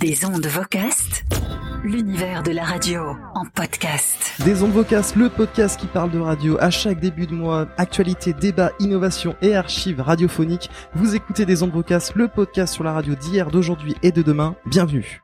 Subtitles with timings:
[0.00, 1.24] Des ondes vocastes,
[1.84, 3.02] l'univers de la radio
[3.34, 4.32] en podcast.
[4.44, 8.32] Des ondes vocastes, le podcast qui parle de radio à chaque début de mois, actualité,
[8.32, 10.70] débat, innovation et archives radiophoniques.
[10.94, 14.56] Vous écoutez Des ondes vocastes, le podcast sur la radio d'hier, d'aujourd'hui et de demain.
[14.64, 15.20] Bienvenue.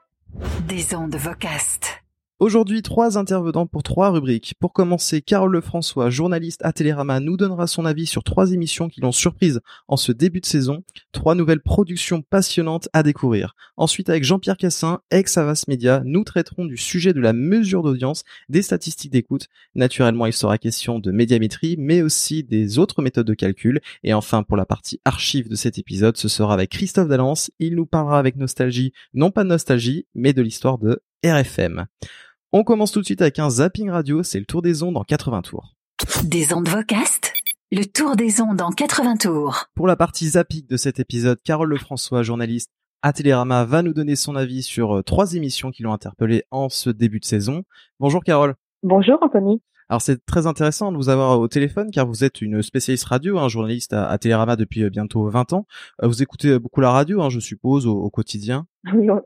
[0.68, 2.02] Des ondes vocastes.
[2.38, 4.52] Aujourd'hui, trois intervenants pour trois rubriques.
[4.60, 9.00] Pour commencer, Carole Lefrançois, journaliste à Télérama, nous donnera son avis sur trois émissions qui
[9.00, 10.84] l'ont surprise en ce début de saison.
[11.12, 13.54] Trois nouvelles productions passionnantes à découvrir.
[13.78, 18.60] Ensuite, avec Jean-Pierre Cassin, ex-Avas Media, nous traiterons du sujet de la mesure d'audience, des
[18.60, 19.46] statistiques d'écoute.
[19.74, 23.80] Naturellement, il sera question de médiamétrie, mais aussi des autres méthodes de calcul.
[24.04, 27.50] Et enfin, pour la partie archive de cet épisode, ce sera avec Christophe Dallance.
[27.60, 31.86] Il nous parlera avec nostalgie, non pas de nostalgie, mais de l'histoire de RFM.
[32.58, 35.04] On commence tout de suite avec un zapping radio, c'est le tour des ondes en
[35.04, 35.74] 80 tours.
[36.24, 37.34] Des ondes vocastes,
[37.70, 39.66] le tour des ondes en 80 tours.
[39.74, 42.70] Pour la partie zapping de cet épisode, Carole Lefrançois, journaliste
[43.02, 46.70] à Télérama, va nous donner son avis sur euh, trois émissions qui l'ont interpellé en
[46.70, 47.64] ce début de saison.
[48.00, 48.54] Bonjour Carole.
[48.82, 49.60] Bonjour Anthony.
[49.90, 53.36] Alors c'est très intéressant de vous avoir au téléphone car vous êtes une spécialiste radio,
[53.36, 55.66] un journaliste à, à, Télérama depuis euh, bientôt 20 ans.
[56.02, 58.66] Euh, Vous écoutez beaucoup la radio, hein, je suppose, au, au quotidien.
[58.94, 59.20] Oui, on,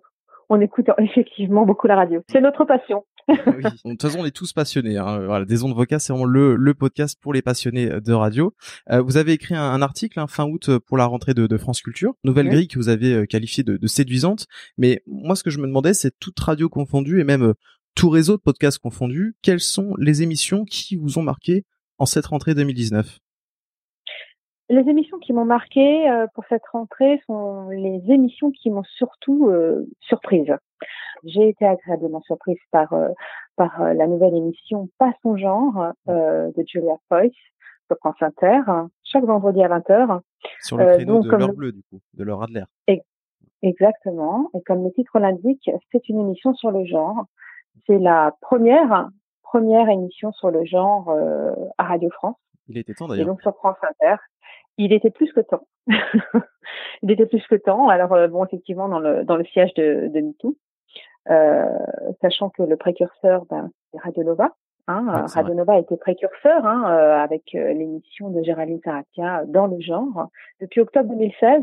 [0.50, 2.22] on écoute effectivement beaucoup la radio.
[2.28, 3.04] C'est notre passion.
[3.28, 3.62] Oui.
[3.84, 4.96] De toute façon, on est tous passionnés.
[4.96, 5.24] Hein.
[5.26, 8.54] Voilà, des ondes vocales, c'est vraiment le, le podcast pour les passionnés de radio.
[8.90, 11.56] Euh, vous avez écrit un, un article hein, fin août pour la rentrée de, de
[11.58, 12.52] France Culture, nouvelle Oui.
[12.52, 14.46] grille que vous avez euh, qualifiée de, de séduisante.
[14.78, 17.54] Mais moi, ce que je me demandais, c'est toute radio confondue et même euh,
[17.94, 21.64] tout réseau de podcasts confondus, quelles sont les émissions qui vous ont marqué
[21.98, 23.18] en cette rentrée 2019
[24.70, 29.48] Les émissions qui m'ont marqué euh, pour cette rentrée sont les émissions qui m'ont surtout
[29.48, 30.54] euh, surprise.
[31.24, 33.08] J'ai été agréablement surprise par euh,
[33.56, 37.32] par euh, la nouvelle émission Pas son genre euh, de Julia Foyce
[37.88, 38.60] sur France Inter,
[39.02, 40.20] chaque vendredi à 20h.
[40.62, 42.64] sur le Euh, créneau donc, de l'heure bleue, du coup, de l'heure Adler.
[43.62, 44.48] Exactement.
[44.54, 47.24] Et comme le titre l'indique, c'est une émission sur le genre.
[47.86, 49.08] C'est la première
[49.42, 52.36] première émission sur le genre euh, à Radio France.
[52.68, 53.26] Il était temps et d'ailleurs.
[53.26, 54.14] donc sur France Inter.
[54.80, 55.66] Il était plus que temps.
[57.02, 57.88] il était plus que temps.
[57.88, 60.56] Alors euh, bon, effectivement, dans le dans le siège de, de MeToo,
[61.30, 61.66] euh,
[62.22, 64.54] sachant que le précurseur, ben, c'est Radio Nova.
[64.88, 69.78] Hein, Radio Nova été précurseur hein, euh, avec euh, l'émission de Géraldine Saratia dans le
[69.80, 70.28] genre
[70.60, 71.62] depuis octobre 2016.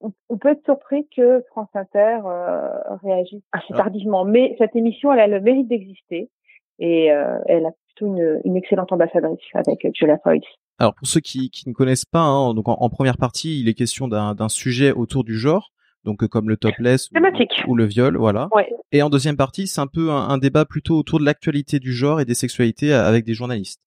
[0.00, 2.68] On, peut être surpris que France Inter euh,
[3.02, 6.30] réagisse assez Alors- tardivement, mais cette émission, elle a le mérite d'exister
[6.78, 10.44] et euh, elle a plutôt une, une excellente ambassadrice avec Julia Foyce.
[10.78, 13.68] Alors pour ceux qui, qui ne connaissent pas, hein, donc en, en première partie, il
[13.68, 15.72] est question d'un d'un sujet autour du genre,
[16.04, 17.10] donc euh, comme le topless
[17.66, 18.48] ou, le viol, voilà.
[18.52, 21.78] Ouais, Et en deuxième partie, c'est un peu un, un débat plutôt autour de l'actualité
[21.78, 23.80] du genre et des sexualités avec des journalistes.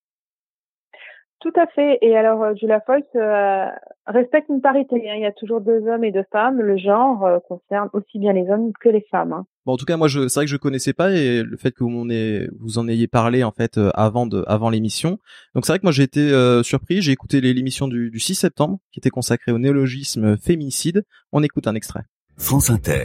[1.40, 2.00] Tout à fait.
[2.02, 3.66] Et alors, euh, Julia Foyce euh,
[4.08, 4.96] respecte une parité.
[5.08, 5.14] hein.
[5.18, 6.60] Il y a toujours deux hommes et deux femmes.
[6.60, 9.34] Le genre euh, concerne aussi bien les hommes que les femmes.
[9.34, 9.46] hein.
[9.66, 11.72] Bon, en tout cas, moi, je, c'est vrai que je connaissais pas et le fait
[11.72, 15.20] que vous en, ayez, vous en ayez parlé en fait euh, avant de, avant l'émission.
[15.54, 17.02] Donc c'est vrai que moi j'ai été euh, surpris.
[17.04, 21.04] J'ai écouté l'émission du, du 6 septembre qui était consacrée au néologisme féminicide.
[21.32, 22.02] On écoute un extrait.
[22.38, 23.04] France Inter.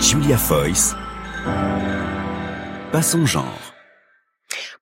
[0.00, 0.96] Julia Foyce.
[2.92, 3.65] Pas son genre.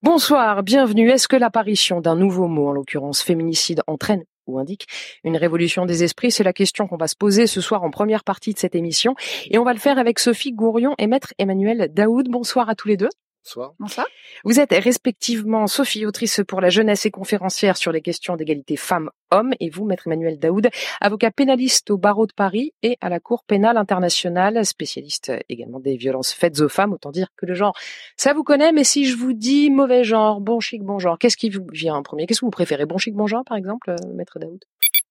[0.03, 1.09] Bonsoir, bienvenue.
[1.09, 4.87] Est-ce que l'apparition d'un nouveau mot, en l'occurrence féminicide, entraîne ou indique
[5.23, 6.31] une révolution des esprits?
[6.31, 9.15] C'est la question qu'on va se poser ce soir en première partie de cette émission.
[9.49, 12.29] Et on va le faire avec Sophie Gourion et Maître Emmanuel Daoud.
[12.29, 13.09] Bonsoir à tous les deux.
[13.45, 13.73] Bonsoir.
[13.77, 14.07] Bonsoir.
[14.43, 19.53] Vous êtes respectivement Sophie, autrice pour la jeunesse et conférencière sur les questions d'égalité femmes-hommes,
[19.59, 20.69] et vous, Maître Emmanuel Daoud,
[20.99, 25.95] avocat pénaliste au barreau de Paris et à la Cour pénale internationale, spécialiste également des
[25.95, 26.93] violences faites aux femmes.
[26.93, 27.77] Autant dire que le genre,
[28.17, 31.37] ça vous connaît, mais si je vous dis mauvais genre, bon chic, bon genre, qu'est-ce
[31.37, 32.25] qui vous vient en premier?
[32.25, 34.65] Qu'est-ce que vous préférez Bon chic, bon genre, par exemple, euh, Maître Daoud?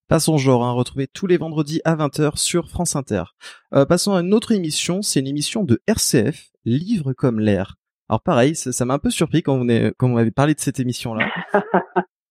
[0.08, 3.22] Pas son genre, hein, retrouvé tous les vendredis à 20h sur France Inter.
[3.74, 7.76] Euh, passons à une autre émission, c'est une émission de RCF, Livre comme l'air.
[8.08, 10.54] Alors pareil, ça ça m'a un peu surpris quand vous, avez- quand vous m'avez parlé
[10.54, 11.26] de cette émission-là.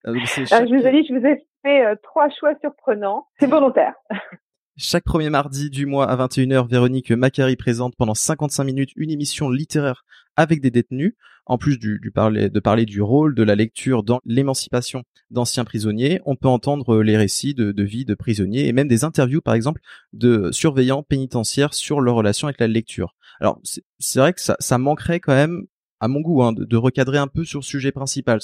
[0.05, 3.25] Euh, Euh, chaque, je vous ai dit, je vous ai fait euh, trois choix surprenants.
[3.39, 3.93] C'est volontaire.
[4.75, 9.49] chaque premier mardi du mois à 21h, Véronique Macari présente pendant 55 minutes une émission
[9.49, 10.03] littéraire
[10.35, 11.13] avec des détenus,
[11.45, 15.63] en plus du, du parler, de parler du rôle de la lecture dans l'émancipation d'anciens
[15.63, 16.19] prisonniers.
[16.25, 19.53] On peut entendre les récits de, de vie de prisonniers et même des interviews, par
[19.53, 19.79] exemple,
[20.11, 23.15] de surveillants pénitentiaires sur leur relation avec la lecture.
[23.39, 25.63] Alors, c'est vrai que ça, manquerait quand même,
[25.99, 28.39] à mon goût, hein, de, recadrer un peu sur le sujet principal.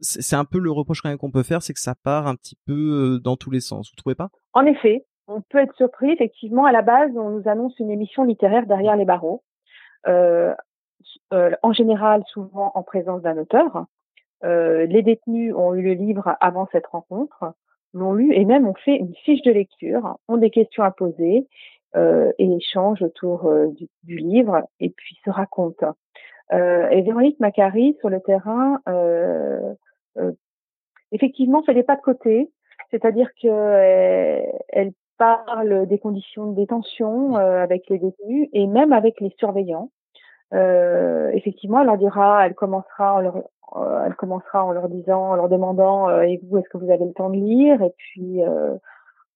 [0.00, 2.34] C'est un peu le reproche quand même qu'on peut faire, c'est que ça part un
[2.34, 2.72] petit peu
[3.16, 3.90] euh, dans tous les sens.
[3.90, 4.28] Vous trouvez pas?
[4.52, 6.10] En effet, on peut être surpris.
[6.10, 9.42] Effectivement, à la base, on nous annonce une émission littéraire derrière les barreaux.
[10.08, 10.52] Euh,
[11.32, 13.86] euh, en général, souvent en présence d'un auteur.
[14.42, 17.54] Les détenus ont eu le livre avant cette rencontre.
[17.94, 21.48] l'ont lu et même ont fait une fiche de lecture, ont des questions à poser
[21.96, 25.94] et échangent autour euh, du, du, livre et puis se racontent.
[26.52, 28.80] Euh, et Véronique Macari sur le terrain,
[31.12, 32.50] effectivement, fait des pas de côté,
[32.90, 39.34] c'est-à-dire que elle parle des conditions de détention avec les détenus et même avec les
[39.38, 39.90] surveillants.
[40.54, 43.36] Euh, effectivement, elle leur dira, elle commencera en leur,
[43.76, 46.90] euh, elle commencera en leur disant, en leur demandant, euh, et vous, est-ce que vous
[46.90, 47.82] avez le temps de lire?
[47.82, 48.40] Et puis,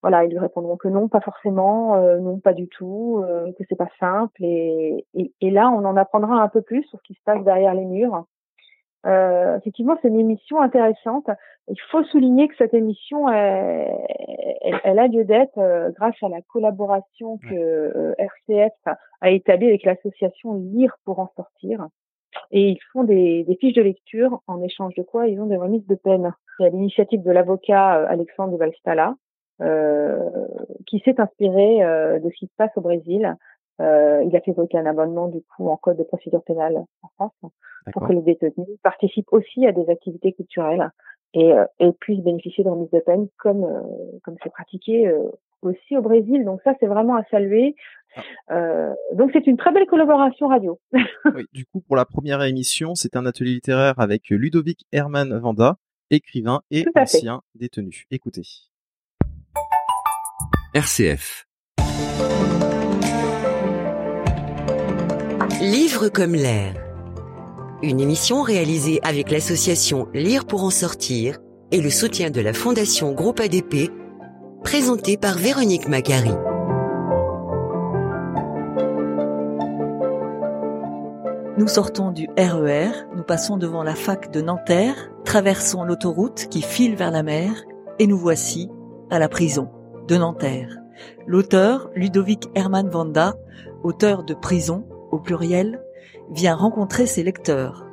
[0.02, 3.24] voilà, ils lui répondront que non, pas forcément, non, pas du tout,
[3.58, 4.44] que c'est pas simple.
[4.44, 7.42] Et, et, et, là, on en apprendra un peu plus sur ce qui se passe
[7.42, 8.24] derrière les murs.
[9.06, 11.28] Euh, effectivement, c'est une émission intéressante.
[11.68, 13.94] Il faut souligner que cette émission, elle,
[14.82, 18.72] elle, a lieu d'être euh, grâce à la collaboration que euh, RCF
[19.20, 21.86] a établie avec l'association Lire pour en sortir.
[22.50, 25.56] Et ils font des, des, fiches de lecture en échange de quoi ils ont des
[25.56, 26.34] remises de peine.
[26.56, 29.14] C'est à l'initiative de l'avocat Alexandre de Valstala
[30.86, 31.78] qui s'est inspiré
[32.20, 33.36] de ce qui se passe au Brésil
[33.80, 37.08] euh, il a fait voter un amendement du coup en code de procédure pénale en
[37.14, 37.52] France
[37.92, 40.90] pour que les détenus participent aussi à des activités culturelles
[41.34, 45.28] et, euh, et puissent bénéficier de remise de peine comme euh, comme c'est pratiqué euh,
[45.62, 46.44] aussi au Brésil.
[46.44, 47.76] Donc ça c'est vraiment à saluer.
[48.48, 48.94] Ah.
[49.14, 50.80] donc c'est une très belle collaboration radio.
[51.36, 55.76] oui, du coup pour la première émission c'est un atelier littéraire avec Ludovic Herman Vanda,
[56.10, 58.06] écrivain et ancien détenu.
[58.10, 58.67] Écoutez.
[60.74, 61.46] RCF.
[65.62, 66.74] Livre comme l'air.
[67.82, 71.38] Une émission réalisée avec l'association Lire pour en sortir
[71.72, 73.90] et le soutien de la Fondation Groupe ADP,
[74.62, 76.34] présentée par Véronique Macari.
[81.56, 86.60] Nous sortons du RER, e nous passons devant la fac de Nanterre, traversons l'autoroute qui
[86.60, 87.64] file vers la mer
[87.98, 88.68] et nous voici
[89.08, 89.70] à la prison
[90.08, 90.78] de Nanterre.
[91.26, 93.36] L'auteur, Ludovic Herman Vanda,
[93.84, 95.80] auteur de Prison, au pluriel,
[96.30, 97.86] vient rencontrer ses lecteurs.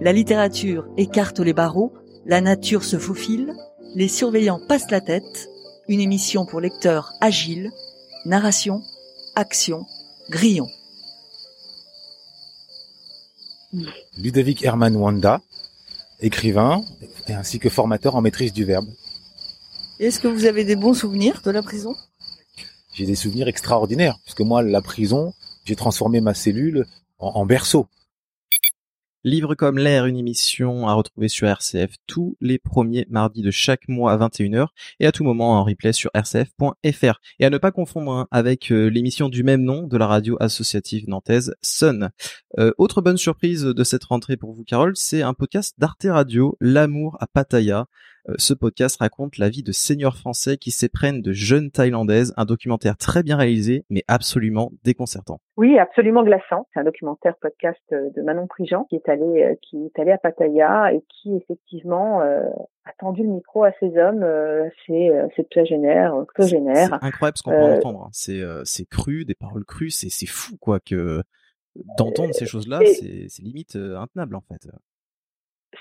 [0.00, 1.92] La littérature écarte les barreaux,
[2.26, 3.54] la nature se faufile,
[3.94, 5.48] les surveillants passent la tête,
[5.88, 7.70] une émission pour lecteurs agiles,
[8.26, 8.82] narration,
[9.34, 9.86] action,
[10.30, 10.68] grillon.
[14.18, 15.40] Ludovic Herman Wanda,
[16.20, 16.82] écrivain
[17.28, 18.86] et ainsi que formateur en maîtrise du verbe.
[20.02, 21.94] Est-ce que vous avez des bons souvenirs de la prison?
[22.92, 25.32] J'ai des souvenirs extraordinaires, puisque moi, la prison,
[25.64, 26.86] j'ai transformé ma cellule
[27.20, 27.86] en, berceau.
[29.22, 33.86] Livre comme l'air, une émission à retrouver sur RCF tous les premiers mardis de chaque
[33.86, 34.66] mois à 21h
[34.98, 37.20] et à tout moment en replay sur rcf.fr.
[37.38, 40.36] Et à ne pas confondre hein, avec euh, l'émission du même nom de la radio
[40.40, 42.10] associative nantaise Sun.
[42.58, 46.56] Euh, autre bonne surprise de cette rentrée pour vous Carole, c'est un podcast d'Arte Radio,
[46.60, 47.86] L'amour à Pattaya.
[48.28, 52.44] Euh, ce podcast raconte la vie de seniors français qui s'éprennent de jeunes thaïlandaises, un
[52.44, 55.40] documentaire très bien réalisé, mais absolument déconcertant.
[55.56, 56.68] Oui, absolument glaçant.
[56.72, 60.12] C'est un documentaire podcast euh, de Manon Prigent qui est allé, euh, qui est allé
[60.12, 64.24] à Pattaya et qui effectivement a tendu le micro à ces hommes,
[64.86, 66.98] ces, ces octogénaires, octogénaires.
[67.00, 68.04] C'est incroyable ce qu'on peut entendre.
[68.04, 68.10] Hein.
[68.12, 71.22] C'est, c'est cru, des paroles crues, c'est, c'est fou quoi que
[71.96, 74.68] d'entendre ces choses-là, c'est, c'est limite intenable en fait.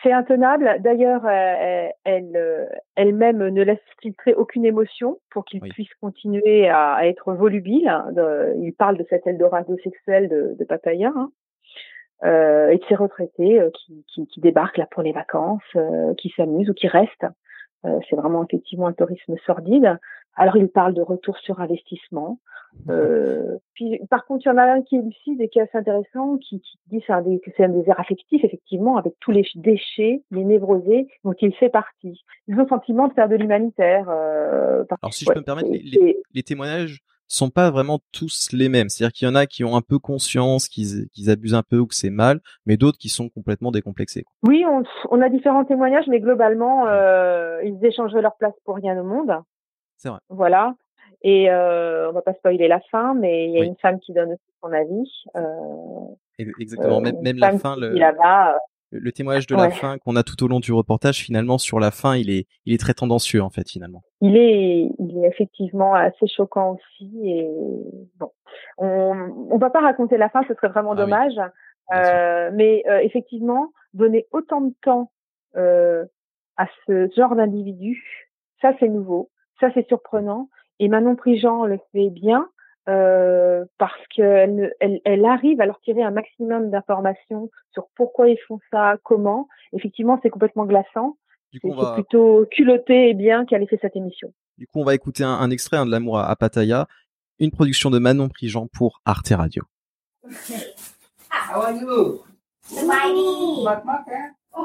[0.03, 0.77] C'est intenable.
[0.79, 2.65] D'ailleurs, euh, elle, euh,
[2.95, 7.91] elle-même ne laisse filtrer aucune émotion pour qu'il puisse continuer à, être volubile.
[8.57, 11.31] il parle de cet Eldorado sexuel de, de Pattaya hein.
[12.23, 15.61] euh, et de ses retraités euh, qui, qui, qui, débarquent là pour les vacances,
[16.17, 17.27] qui s'amusent ou qui restent.
[17.83, 19.99] c'est vraiment effectivement un tourisme sordide.
[20.35, 22.39] Alors, il parle de retour sur investissement.
[22.89, 25.63] Euh, puis, par contre, il y en a un qui est lucide et qui est
[25.63, 29.13] assez intéressant, qui, qui dit c'est un des, que c'est un désert affectif, effectivement, avec
[29.19, 32.23] tous les déchets, les névrosés dont il fait partie.
[32.47, 34.09] Ils ont le sentiment de faire de l'humanitaire.
[34.09, 38.69] Euh, Alors, si je peux me permettre, les, les, témoignages sont pas vraiment tous les
[38.69, 38.89] mêmes.
[38.89, 41.77] C'est-à-dire qu'il y en a qui ont un peu conscience qu'ils qu'ils abusent un peu
[41.77, 44.25] ou que c'est mal, mais d'autres qui sont complètement décomplexés.
[44.43, 48.99] Oui, on, on, a différents témoignages, mais globalement, euh, ils échangeraient leur place pour rien
[48.99, 49.31] au monde.
[50.01, 50.19] C'est vrai.
[50.29, 50.73] Voilà.
[51.21, 54.13] Et euh, on va pas spoiler la fin, mais il y a une femme qui
[54.13, 55.23] donne aussi son avis.
[55.35, 56.99] Euh, Exactement.
[57.01, 57.93] même, même la fin, le,
[58.89, 61.91] le, témoignage de la fin qu'on a tout au long du reportage, finalement sur la
[61.91, 64.01] fin, il est, il est très tendancieux en fait finalement.
[64.21, 67.11] Il est, il est effectivement assez choquant aussi.
[67.23, 67.47] Et
[68.17, 68.31] bon,
[68.79, 71.35] on, on va pas raconter la fin, ce serait vraiment ah dommage.
[71.93, 75.11] Euh, mais euh, effectivement, donner autant de temps
[75.57, 76.05] euh,
[76.57, 78.01] à ce genre d'individu,
[78.61, 79.29] ça c'est nouveau.
[79.61, 80.49] Ça, c'est surprenant.
[80.79, 82.49] Et Manon Prigent le fait bien
[82.89, 88.59] euh, parce qu'elle elle arrive à leur tirer un maximum d'informations sur pourquoi ils font
[88.71, 89.47] ça, comment.
[89.71, 91.15] Effectivement, c'est complètement glaçant.
[91.53, 91.93] C'est va...
[91.93, 94.33] plutôt culotté et bien qu'elle ait fait cette émission.
[94.57, 96.87] Du coup, on va écouter un, extrait hein, de l'amour à, à Pattaya,
[97.39, 99.63] une production de Manon Prigent pour Arte Radio.
[101.31, 102.23] How are you?
[104.54, 104.62] โอ้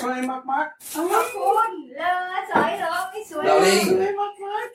[0.00, 2.02] สวยมากมากขอบคุณเล
[2.38, 3.56] ยสวยเหรอไม่สวยเหรอ
[3.88, 4.68] สวยมากมาก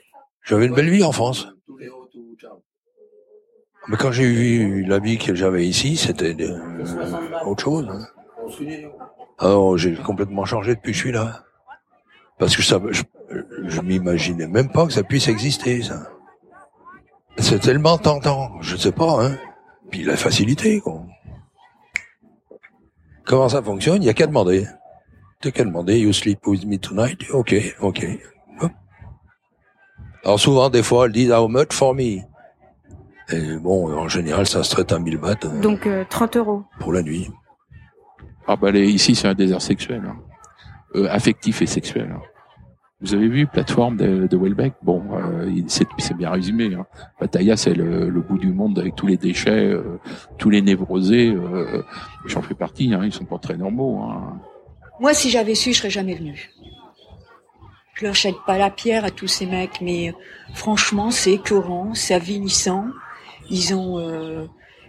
[0.47, 1.41] J'avais une belle vie en France.
[3.87, 7.85] Mais quand j'ai vu la vie que j'avais ici, c'était euh, autre chose.
[7.93, 8.03] hein.
[9.37, 11.25] Alors j'ai complètement changé depuis que je suis là.
[12.39, 13.03] Parce que ça, je,
[13.73, 15.97] je m'imaginais même pas que ça puisse exister, ça.
[17.37, 19.37] C'est tellement tentant, je sais pas, hein.
[19.91, 20.97] Puis la facilité, quoi.
[23.24, 24.02] Comment ça fonctionne?
[24.02, 24.66] Il y a qu'à demander.
[25.40, 28.06] T'as qu'à demander, you sleep with me tonight Ok, ok.
[28.60, 28.72] Hop.
[30.24, 32.20] Alors souvent, des fois, elles disent how much for me?
[33.30, 36.64] Et bon, en général, ça se traite à 1000 bahts euh, Donc euh, 30 euros.
[36.78, 37.30] pour la nuit.
[38.46, 40.16] Ah bah les- ici c'est un désert sexuel, hein.
[40.94, 42.12] Euh, affectif et sexuel.
[42.14, 42.20] hein.
[43.04, 44.72] Vous avez vu plateforme de, de Welbeck?
[44.82, 46.74] Bon, euh, c'est bien résumé.
[46.74, 46.86] Hein.
[47.56, 50.00] C'est le, le bout du monde avec tous les déchets, euh,
[50.38, 51.28] tous les névrosés.
[51.28, 51.82] Euh,
[52.24, 52.94] J'en fais partie.
[52.94, 54.00] Hein, ils sont pas très normaux.
[54.00, 54.40] Hein.
[55.00, 56.50] Moi, si j'avais su, je serais jamais venue.
[57.92, 60.12] Je leur jette pas la pierre à tous ces mecs, mais euh,
[60.54, 62.86] franchement, c'est écœurant, c'est avilissant.
[63.50, 64.46] Ils ont euh,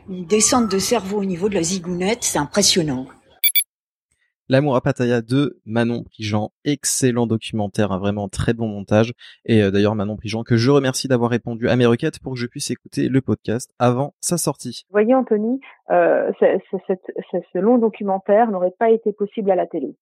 [0.09, 3.07] une descente de cerveau au niveau de la zigounette, c'est impressionnant.
[4.47, 9.13] L'amour à Pattaya 2, Manon Prigent, excellent documentaire, un vraiment très bon montage.
[9.45, 12.39] Et euh, d'ailleurs Manon Prigent, que je remercie d'avoir répondu à mes requêtes pour que
[12.39, 14.85] je puisse écouter le podcast avant sa sortie.
[14.89, 15.59] Vous voyez, Anthony,
[15.89, 19.95] euh, ce long documentaire n'aurait pas été possible à la télé.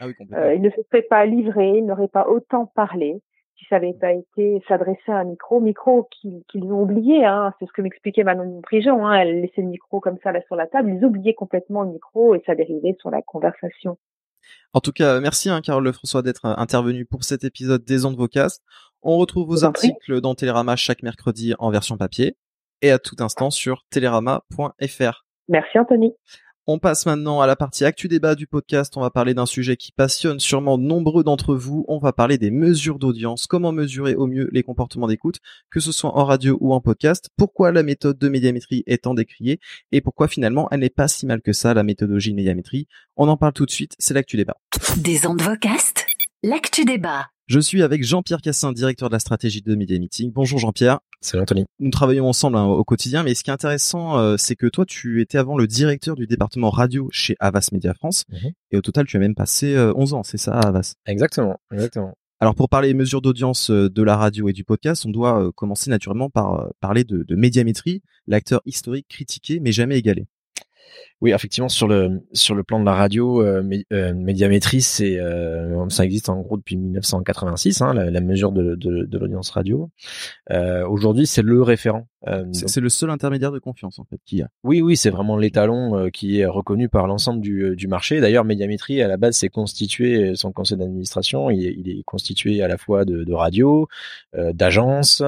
[0.00, 0.46] Ah oui, complètement.
[0.46, 3.22] Euh, il ne se serait pas livré, il n'aurait pas autant parlé
[3.58, 7.24] si ça avait pas été s'adresser à un micro, micro qu'ils ont oublié.
[7.24, 9.04] Hein, c'est ce que m'expliquait Manon Prigent.
[9.04, 10.94] Hein, elle laissait le micro comme ça là sur la table.
[10.94, 13.98] Ils oubliaient complètement le micro et ça dérivait sur la conversation.
[14.72, 18.16] En tout cas, merci hein, Carole Lefrançois d'être euh, intervenu pour cet épisode des Ondes
[18.16, 18.62] Vocast.
[19.02, 22.36] On retrouve vos articles dans Télérama chaque mercredi en version papier
[22.82, 25.24] et à tout instant sur télérama.fr.
[25.48, 26.14] Merci Anthony.
[26.70, 28.94] On passe maintenant à la partie actu débat du podcast.
[28.98, 31.86] On va parler d'un sujet qui passionne sûrement nombreux d'entre vous.
[31.88, 33.46] On va parler des mesures d'audience.
[33.46, 35.38] Comment mesurer au mieux les comportements d'écoute,
[35.70, 37.30] que ce soit en radio ou en podcast?
[37.38, 39.60] Pourquoi la méthode de médiamétrie est tant décriée?
[39.92, 42.86] Et pourquoi finalement elle n'est pas si mal que ça, la méthodologie de médiamétrie?
[43.16, 43.94] On en parle tout de suite.
[43.98, 44.58] C'est l'actu débat.
[44.98, 46.04] Des ondes vocast,
[46.42, 47.30] l'actu débat.
[47.48, 50.30] Je suis avec Jean-Pierre Cassin, directeur de la stratégie de Media Meeting.
[50.30, 51.00] Bonjour Jean-Pierre.
[51.22, 51.64] Salut Anthony.
[51.78, 54.84] Nous travaillons ensemble hein, au quotidien, mais ce qui est intéressant, euh, c'est que toi,
[54.84, 58.50] tu étais avant le directeur du département radio chez Avas Media France, Mhm.
[58.72, 61.56] et au total, tu as même passé euh, 11 ans, c'est ça, à Avas Exactement,
[61.72, 62.12] exactement.
[62.38, 65.50] Alors, pour parler mesures d'audience euh, de la radio et du podcast, on doit euh,
[65.50, 70.26] commencer naturellement par parler de, de médiamétrie, l'acteur historique critiqué mais jamais égalé.
[71.20, 75.88] Oui, effectivement, sur le sur le plan de la radio, euh, euh, médiamétrie, c'est euh,
[75.88, 79.90] ça existe en gros depuis 1986, hein, la, la mesure de, de, de l'audience radio.
[80.52, 82.06] Euh, Aujourd'hui, c'est le référent.
[82.52, 84.48] C'est le seul intermédiaire de confiance, en fait, qu'il y a.
[84.64, 88.20] Oui, oui, c'est vraiment l'étalon qui est reconnu par l'ensemble du, du marché.
[88.20, 92.60] D'ailleurs, Médiamétrie, à la base, c'est constitué, son conseil d'administration, il, est- il est constitué
[92.62, 93.88] à la fois de, de radio,
[94.36, 95.22] d'agences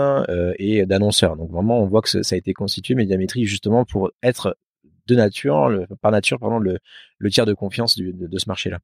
[0.59, 1.37] et d'annonceurs.
[1.37, 4.57] Donc vraiment, on voit que ça a été constitué, Médiamétrie, justement pour être
[5.07, 6.79] de nature, le- par nature, pardon, le,
[7.21, 8.81] le tiers de confiance du- de, de ce marché-là.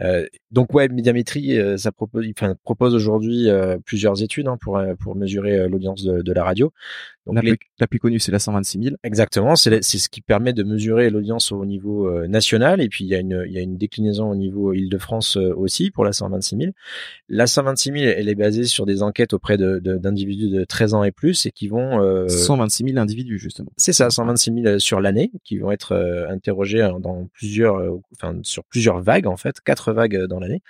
[0.00, 4.80] Euh, donc ouais, Médiamétrie, euh, ça propose, enfin, propose aujourd'hui euh, plusieurs études hein, pour
[5.00, 6.72] pour mesurer l'audience de, de la radio.
[7.26, 8.96] Donc La, les- plus, la plus connue, c'est la 126 000.
[9.02, 13.14] Exactement, c'est ce qui permet de mesurer l'audience au niveau national et puis il y
[13.14, 16.70] a une il y a une déclinaison au niveau Île-de-France aussi pour la 126 000.
[17.28, 21.02] La 126 000, elle est basée sur des enquêtes auprès de- d'individus de, 13 ans
[21.02, 23.70] et plus et qui vont euh, 126 000 individus, justement.
[23.78, 27.96] c'est ça, 126 000 sur l'année, qui vont être euh, interrogés euh, dans plusieurs, euh,
[28.14, 30.62] enfin sur plusieurs vagues en fait, quatre vagues euh, dans l'année.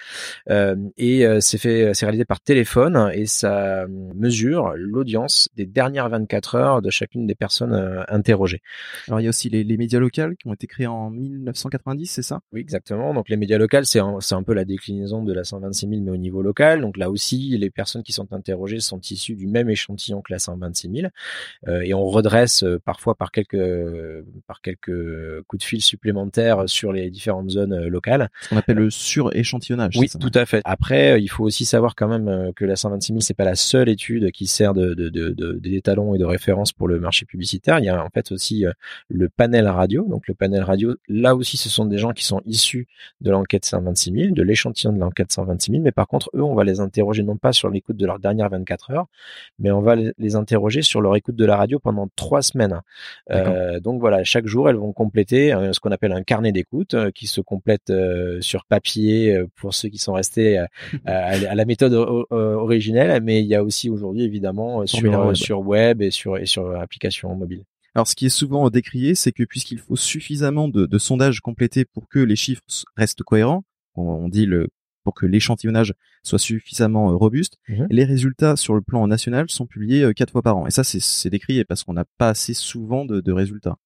[0.51, 6.55] Euh, et c'est fait, c'est réalisé par téléphone et ça mesure l'audience des dernières 24
[6.55, 8.61] heures de chacune des personnes interrogées.
[9.09, 12.07] Alors, il y a aussi les, les médias locaux qui ont été créés en 1990,
[12.07, 12.41] c'est ça?
[12.53, 13.15] Oui, exactement.
[13.15, 16.03] Donc les médias locaux, c'est un, c'est un peu la déclinaison de la 126 000,
[16.03, 16.81] mais au niveau local.
[16.81, 20.39] Donc là aussi, les personnes qui sont interrogées sont issues du même échantillon que la
[20.39, 21.09] 126 000,
[21.69, 23.57] Euh, et on redresse parfois par quelques
[24.47, 28.29] par quelques coups de fil supplémentaires sur les différentes zones euh, locales.
[28.43, 29.97] Ce qu'on appelle le suréchantillonnage.
[29.97, 30.63] Oui, ça tout à fait.
[30.65, 33.45] Après, euh, il faut aussi savoir quand même euh, que la 126 000, c'est pas
[33.45, 37.01] la seule étude qui sert de, de, de, de- d'étalon et de référence pour le
[37.01, 37.79] marché publicitaire.
[37.79, 38.65] Il y a en fait aussi
[39.09, 40.07] le panel radio.
[40.09, 42.87] Donc le panel radio, là aussi, ce sont des gens qui sont issus
[43.21, 45.83] de l'enquête 126 000, de l'échantillon de l'enquête 126 000.
[45.83, 48.51] Mais par contre, eux, on va les interroger non pas sur l'écoute de leurs dernières
[48.51, 49.07] 24 heures,
[49.59, 52.81] mais on va les, interroger sur leur écoute de la radio pendant trois semaines.
[53.31, 57.13] Euh, donc voilà, chaque jour, elles vont compléter ce qu'on appelle un carnet d'écoute d'écoute
[57.15, 57.93] qui se complètent
[58.41, 60.59] sur papier pour ceux qui sont restés
[61.07, 65.35] à, la méthode originelle, mais il y a aussi aujourd'hui évidemment sur web.
[65.35, 67.65] sur web et sur et sur application mobile.
[67.95, 71.85] Alors, ce qui est souvent décrié, c'est que puisqu'il faut suffisamment de, de, sondages complétés
[71.85, 72.63] pour que les chiffres
[72.97, 73.65] restent cohérents,
[73.95, 74.69] on, dit le
[75.05, 77.87] pour que l'échantillonnage soit suffisamment euh, robuste, mhm.
[77.91, 80.67] les résultats sur le plan national sont publiés euh, quatre fois par an.
[80.67, 83.77] Et ça, c'est décrié parce qu'on n'a pas assez souvent de, de résultats.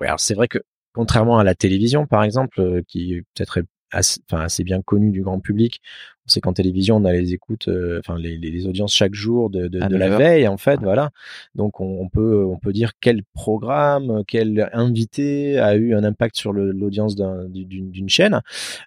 [0.00, 0.58] Oui, alors c'est vrai que
[0.94, 3.60] contrairement à la télévision, par exemple, euh, qui peut-être
[3.94, 5.80] assez, enfin, assez bien connu du grand public.
[6.26, 9.50] On sait qu'en télévision, on a les écoutes, euh, enfin les, les, audiences chaque jour
[9.50, 11.10] de, de, de la veille, en fait, voilà.
[11.54, 16.36] Donc on, on, peut on peut dire quel programme, quel invité a eu un impact
[16.36, 18.40] sur l'audience d'une chaîne.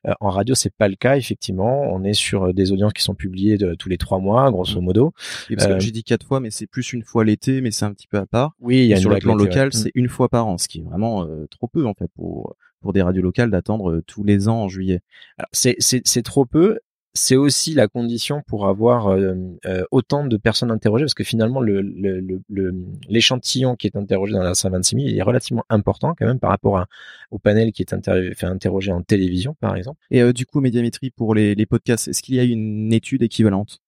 [0.07, 1.83] Euh, en radio, c'est pas le cas, effectivement.
[1.93, 4.83] On est sur des audiences qui sont publiées de, tous les trois mois, grosso mmh.
[4.83, 5.13] modo.
[5.51, 8.07] Euh, j'ai dit quatre fois, mais c'est plus une fois l'été, mais c'est un petit
[8.07, 8.53] peu à part.
[8.61, 9.99] Oui, il y a sur le plan local, c'est mmh.
[9.99, 13.01] une fois par an, ce qui est vraiment trop peu en fait pour pour des
[13.01, 15.01] radios locales d'attendre euh, tous les ans en juillet.
[15.51, 16.79] C'est trop peu.
[17.13, 19.33] C'est aussi la condition pour avoir euh,
[19.65, 21.61] euh, autant de personnes interrogées, parce que finalement
[23.09, 26.85] l'échantillon qui est interrogé dans la 126 000 est relativement important quand même par rapport
[27.31, 29.99] au panel qui est fait interrogé en télévision, par exemple.
[30.11, 33.81] Et du coup, médiamétrie pour les podcasts, est-ce qu'il y a une étude équivalente?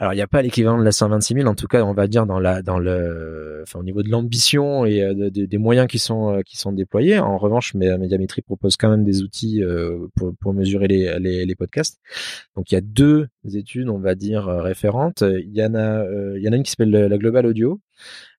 [0.00, 2.06] Alors il n'y a pas l'équivalent de la 126 000, en tout cas on va
[2.06, 5.98] dire dans la dans le, enfin au niveau de l'ambition et euh, des moyens qui
[5.98, 7.18] sont euh, qui sont déployés.
[7.18, 11.54] En revanche, Médiamétrie propose quand même des outils euh, pour, pour mesurer les, les, les,
[11.54, 12.00] podcasts.
[12.56, 15.22] Donc il y a deux études, on va dire référentes.
[15.22, 16.02] Il y en a
[16.34, 17.78] il y en a une qui s'appelle la Global Audio.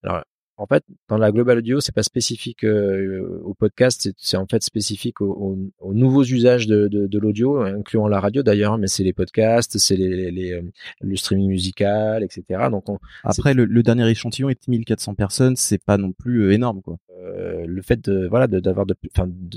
[0.02, 0.24] Alors
[0.62, 4.62] en fait, dans la global audio, c'est pas spécifique euh, au podcast, c'est en fait
[4.62, 5.58] spécifique aux,
[5.92, 10.30] nouveaux usages de, de, l'audio, incluant la radio d'ailleurs, mais c'est les podcasts, c'est les,
[10.30, 10.62] les, euh,
[11.02, 12.70] le streaming musical, etc.
[12.70, 12.86] Donc
[13.24, 16.98] après le, le, dernier échantillon est 1400 personnes, c'est pas non plus euh, énorme quoi.
[17.24, 18.96] Euh, le fait de voilà d'avoir de,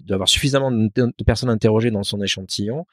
[0.07, 2.87] d'avoir suffisamment de, personnes interrogées dans son échantillon,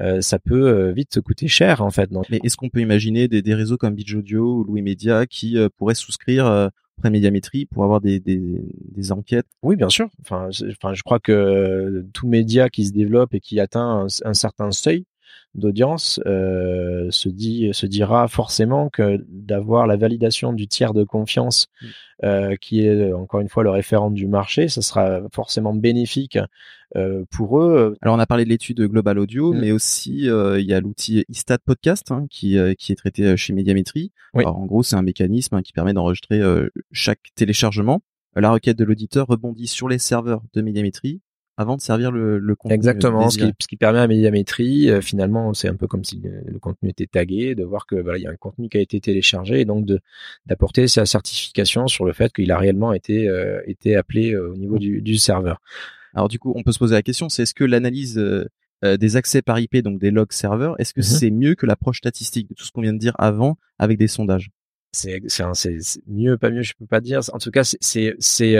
[0.00, 2.10] euh, ça peut vite coûter cher en fait.
[2.30, 5.58] Mais est-ce qu'on peut imaginer des, des réseaux comme Beach Audio ou Louis Media qui
[5.76, 10.08] pourraient souscrire après médiamétrie pour avoir des, des, enquêtes Oui, bien sûr.
[10.20, 14.70] Enfin, enfin, je crois que tout média qui se développe et qui atteint un, certain
[14.70, 15.04] seuil
[15.54, 21.68] d'audience euh, se dit se dira forcément que d'avoir la validation du tiers de confiance
[21.80, 21.86] mmh.
[22.24, 26.38] euh, qui est encore une fois le référent du marché, ça sera forcément bénéfique
[26.96, 27.96] euh, pour eux.
[28.00, 29.58] Alors on a parlé de l'étude Global Audio, mmh.
[29.58, 33.36] mais aussi euh, il y a l'outil Istat Podcast hein, qui, euh, qui est traité
[33.36, 34.12] chez Médiamétrie.
[34.34, 36.40] Alors en gros c'est un mécanisme hein, qui permet d'enregistrer
[36.92, 38.00] chaque téléchargement.
[38.36, 41.20] La requête de l'auditeur rebondit sur les serveurs de Médiamétrie
[41.58, 42.74] avant de servir le, le contenu.
[42.74, 46.58] Exactement, ce qui, ce qui, permet à Médiamétrie, finalement, c'est un peu comme si le,
[46.58, 49.00] contenu était tagué, de voir que voilà, il y a un contenu qui a été
[49.00, 50.00] téléchargé et donc de
[50.46, 53.28] d'apporter sa certification sur le fait qu'il a réellement été
[53.66, 55.60] été appelé au niveau du, du serveur.
[56.14, 58.48] Alors du coup, on peut se poser la question, c'est est-ce que l'analyse euh,
[58.84, 61.18] euh, des accès par IP, donc des logs serveurs, est-ce que mm-hmm.
[61.18, 64.08] c'est mieux que l'approche statistique de tout ce qu'on vient de dire avant avec des
[64.08, 64.50] sondages?
[64.92, 65.20] C'est
[66.06, 67.20] mieux, pas mieux, je peux pas dire.
[67.32, 68.56] En tout cas, c'est c'est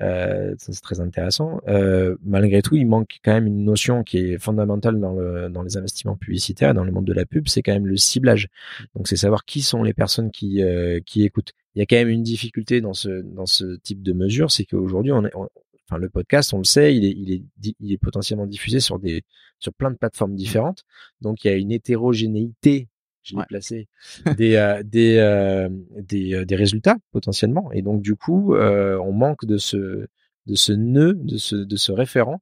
[0.00, 1.60] euh, c'est très intéressant.
[1.68, 5.62] Euh, malgré tout, il manque quand même une notion qui est fondamentale dans, le, dans
[5.62, 8.48] les investissements publicitaires, dans le monde de la pub, c'est quand même le ciblage.
[8.94, 11.52] Donc, c'est savoir qui sont les personnes qui, euh, qui écoutent.
[11.74, 14.64] Il y a quand même une difficulté dans ce, dans ce type de mesure, c'est
[14.64, 17.98] qu'aujourd'hui, on, est, enfin le podcast, on le sait, il est, il est, il est
[17.98, 19.22] potentiellement diffusé sur des,
[19.58, 20.84] sur plein de plateformes différentes.
[21.20, 22.88] Donc il y a une hétérogénéité,
[23.28, 23.88] je l'ai placé,
[24.36, 27.70] des, euh, des, euh, des, euh, des, résultats potentiellement.
[27.72, 30.06] Et donc du coup, on manque de ce,
[30.46, 32.40] de ce nœud, de ce, de ce référent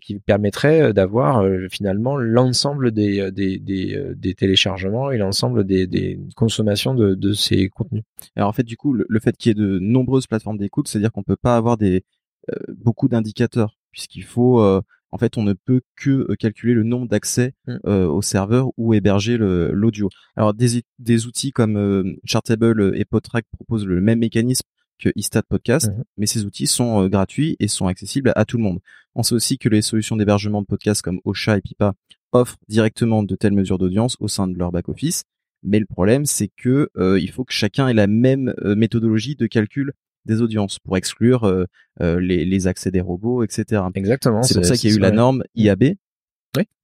[0.00, 6.94] qui permettrait d'avoir finalement l'ensemble des, des, des, des, téléchargements et l'ensemble des, des consommations
[6.94, 8.02] de, de ces contenus.
[8.34, 10.88] Alors en fait, du coup, le, le fait qu'il y ait de nombreuses plateformes d'écoute,
[10.88, 12.02] c'est-à-dire qu'on peut pas avoir des,
[12.50, 14.82] euh, beaucoup d'indicateurs puisqu'il faut euh,
[15.14, 17.76] en fait, on ne peut que euh, calculer le nombre d'accès mmh.
[17.86, 20.10] au serveur ou héberger l'audio.
[20.34, 24.66] Alors, des, des, outils comme Chartable et Podtrack proposent le même mécanisme
[24.98, 28.64] que Istat Podcast, mmh mais ces outils sont gratuits et sont accessibles à, tout le
[28.64, 28.80] monde.
[29.14, 31.94] On sait aussi que les solutions d'hébergement de podcasts comme Ocha et Pipa
[32.32, 35.22] offrent directement de telles mesures d'audience au sein de leur back-office.
[35.62, 39.92] Mais le problème, c'est que il faut que chacun ait la même méthodologie de calcul
[40.26, 41.64] des audiences pour exclure euh,
[42.00, 43.82] euh, les, les, accès des robots, etc.
[43.94, 44.42] Exactement.
[44.42, 45.60] C'est pour ça qu'il y a eu la norme mm.
[45.60, 45.84] IAB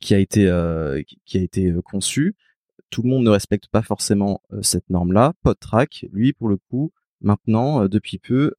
[0.00, 2.35] qui a été euh, qui a été conçue.
[2.90, 5.35] Tout le monde ne respecte pas forcément cette norme-là.
[5.44, 8.53] PodTrack, lui, pour le coup, maintenant, depuis peu,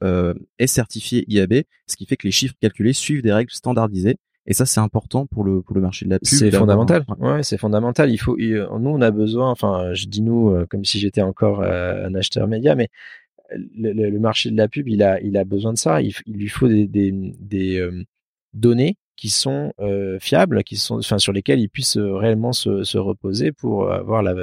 [0.58, 4.16] est certifié IAB, ce qui fait que les chiffres calculés suivent des règles standardisées.
[4.48, 6.28] Et ça, c'est important pour le pour le marché de la pub.
[6.28, 7.04] C'est fondamental.
[7.20, 8.10] Ouais, c'est fondamental.
[8.10, 8.38] Il faut.
[8.38, 9.52] nous, on a besoin.
[9.52, 12.88] Enfin, je dis nous comme si j'étais encore un acheteur média, mais
[13.56, 16.02] le, le, marché de la pub, il a, il a besoin de ça.
[16.02, 18.04] Il, il lui faut des, des, des, euh,
[18.54, 19.72] données qui sont
[20.20, 24.34] fiables, qui sont, enfin, sur lesquelles il puisse réellement se, se reposer pour avoir la,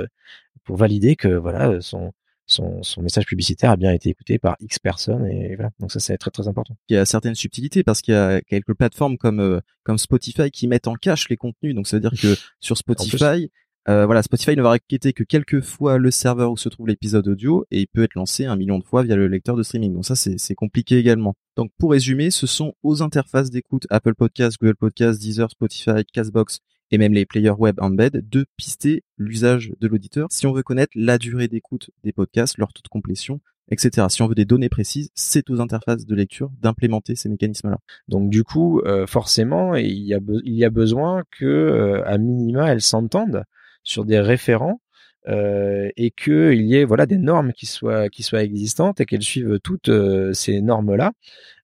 [0.63, 2.13] pour valider que voilà son
[2.49, 5.71] son, son, message publicitaire a bien été écouté par X personnes et voilà.
[5.81, 6.77] Donc ça c'est très très important.
[6.89, 10.67] Il y a certaines subtilités parce qu'il y a quelques plateformes comme comme Spotify qui
[10.67, 11.75] mettent en cache les contenus.
[11.75, 13.51] Donc ça veut dire que sur Spotify,
[13.89, 17.27] euh, voilà, Spotify ne va raqueter que quelques fois le serveur où se trouve l'épisode
[17.27, 19.95] audio et il peut être lancé un million de fois via le lecteur de streaming.
[19.95, 21.35] Donc ça, c'est compliqué également.
[21.57, 26.59] Donc pour résumer, ce sont aux interfaces d'écoute Apple Podcasts, Google Podcasts, Deezer, Spotify, Castbox
[26.91, 30.93] et même les players web embed de pister l'usage de l'auditeur si on veut connaître
[30.95, 34.07] la durée d'écoute des podcasts, leur taux de complétion, etc.
[34.11, 37.79] Si on veut des données précises, c'est aux interfaces de lecture d'implémenter ces mécanismes-là.
[38.09, 42.19] Donc du coup, euh, forcément, il y, a il y a besoin que, euh, à
[42.19, 43.45] minima, elles s'entendent
[43.89, 44.81] sur des référents
[45.29, 49.23] euh, et qu'il y ait voilà des normes qui soient qui soient existantes et qu'elles
[49.23, 51.13] suivent toutes euh, ces normes là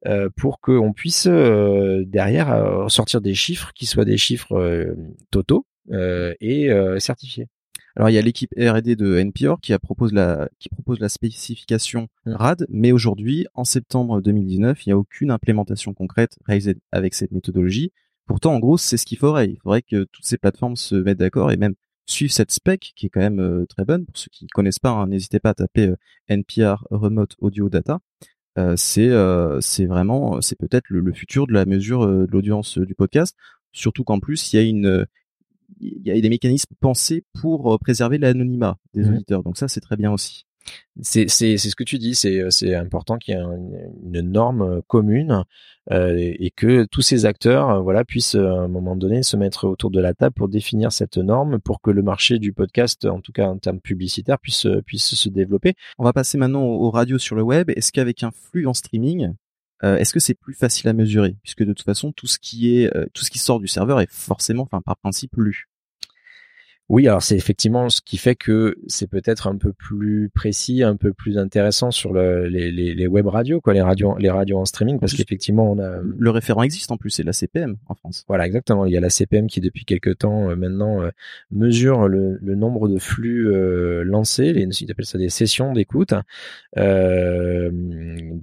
[0.07, 4.95] euh, pour qu'on puisse derrière sortir des chiffres qui soient des chiffres
[5.31, 7.47] totaux et certifiés.
[7.97, 11.09] Alors il y a l'équipe R&D de NPR qui a propose la qui propose la
[11.09, 12.33] spécification mmh.
[12.33, 17.31] RAD, mais aujourd'hui en septembre 2019, il n'y a aucune implémentation concrète réalisée avec cette
[17.31, 17.93] méthodologie.
[18.27, 19.51] Pourtant, en gros, c'est ce qu'il faudrait.
[19.51, 21.75] Il faudrait que toutes ces plateformes se mettent d'accord et même
[22.07, 24.05] suivre cette spec qui est quand même euh, très bonne.
[24.07, 25.97] Pour ceux qui ne connaissent pas, hein, n'hésitez pas à taper euh,
[26.29, 28.01] NPR Remote Audio Data.
[28.57, 29.11] Euh, c'est
[29.61, 33.37] c'est vraiment c'est peut-être le, futur de la mesure de l'audience du podcast.
[33.73, 35.07] Surtout qu'en plus il y a une
[35.81, 39.43] il y a des mécanismes pensés pour préserver l'anonymat des mmh auditeurs.
[39.43, 40.47] Donc ça c'est très bien aussi.
[41.01, 45.45] C'est ce que tu dis, c'est important qu'il y ait une, norme commune
[45.91, 49.67] euh, et que tous ces acteurs euh, voilà puissent à un moment donné se mettre
[49.67, 53.21] autour de la table pour définir cette norme pour que le marché du podcast en
[53.21, 55.75] tout cas en termes publicitaires puisse puisse se développer.
[55.99, 57.71] On va passer maintenant aux, radios sur le web.
[57.71, 59.35] Est-ce qu'avec un flux en streaming
[59.83, 61.37] euh, est-ce que c'est plus facile à mesurer?
[61.43, 64.11] Puisque de toute façon tout ce qui est tout ce qui sort du serveur est
[64.11, 65.69] forcément enfin par principe lu
[66.91, 70.97] oui, alors c'est effectivement ce qui fait que c'est peut-être un peu plus précis, un
[70.97, 74.59] peu plus intéressant sur le, les, les, les, web radios, quoi, les radios, les radios
[74.59, 77.95] en streaming, parce qu'effectivement on a le référent existe en plus, c'est la CPM en
[77.95, 78.25] France.
[78.29, 78.85] Voilà, exactement.
[78.85, 81.09] Il y a la CPM qui depuis quelques temps euh, maintenant euh,
[81.51, 86.13] mesure le, le, nombre de flux euh, lancés, les, ils appellent ça des sessions d'écoute.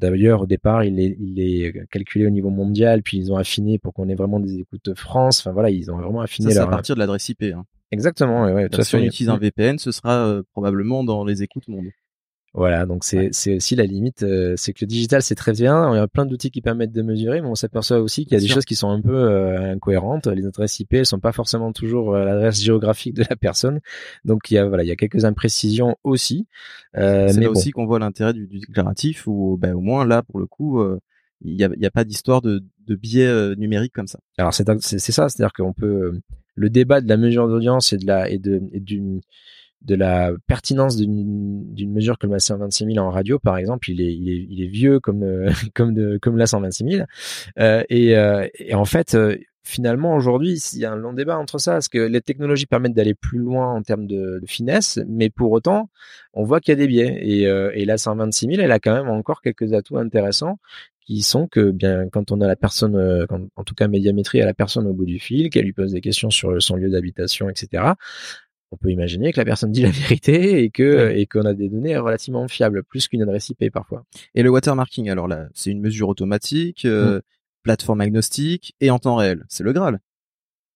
[0.02, 3.78] D'ailleurs, au départ, il est, il est calculé au niveau mondial, puis ils ont affiné
[3.78, 5.42] pour qu'on ait vraiment des écoutes de France.
[5.42, 6.52] Enfin voilà, ils ont vraiment affiné.
[6.52, 6.70] Ça, leur...
[6.70, 7.44] à partir de l'adresse IP.
[7.44, 7.66] Hein.
[7.92, 8.46] Exactement.
[8.46, 11.88] Ouais, ouais, si on utilise un VPN, ce sera euh, probablement dans les écoutes monde.
[12.54, 15.94] Voilà, donc c'est c'est aussi la limite, euh, c'est que le digital c'est très bien,
[15.94, 18.38] il y a plein d'outils qui permettent de mesurer, mais on s'aperçoit aussi qu'il y
[18.38, 20.28] a des choses qui sont un peu euh, incohérentes.
[20.28, 23.80] Les adresses IP elles sont pas forcément toujours l'adresse géographique de la personne,
[24.26, 26.46] donc il y a voilà, il y a quelques imprécisions aussi.
[26.94, 30.38] c'est là aussi qu'on voit l'intérêt du, du, déclaratif, où ben, au moins là pour
[30.38, 30.84] le coup,
[31.40, 34.20] il y a, y a pas d'histoire de, de biais numérique comme ça.
[34.38, 36.20] Alors c'est c'est ça, c'est-à-dire qu'on peut
[36.62, 42.86] le débat de la mesure d'audience et de la pertinence d'une mesure comme la 126
[42.94, 45.24] 000 en radio, par exemple, il est, vieux comme
[46.38, 47.06] la 126 000.
[47.60, 51.38] Euh, et, euh, et, en fait, euh, finalement, aujourd'hui, il y a un long débat
[51.38, 55.32] entre ça, parce que les technologies permettent d'aller plus loin en termes de, finesse, mais
[55.32, 55.90] pour autant,
[56.34, 57.20] on voit qu'il y a des biais.
[57.74, 60.60] Et la 126 000, elle a quand même encore quelques atouts intéressants
[61.06, 64.46] qui sont que bien quand on a la personne, euh, en tout cas médiamétrie à
[64.46, 67.50] la personne au bout du fil, qu'elle lui pose des questions sur son lieu d'habitation,
[67.50, 67.94] etc.
[68.72, 71.70] On peut imaginer que la personne dit la vérité et que et qu'on a des
[71.70, 74.06] données relativement fiables, plus qu'une adresse IP parfois.
[74.36, 77.22] Et le watermarking, alors là, c'est une mesure automatique, euh, mm.
[77.64, 79.44] plateforme agnostique et en temps réel.
[79.50, 80.00] C'est le Graal.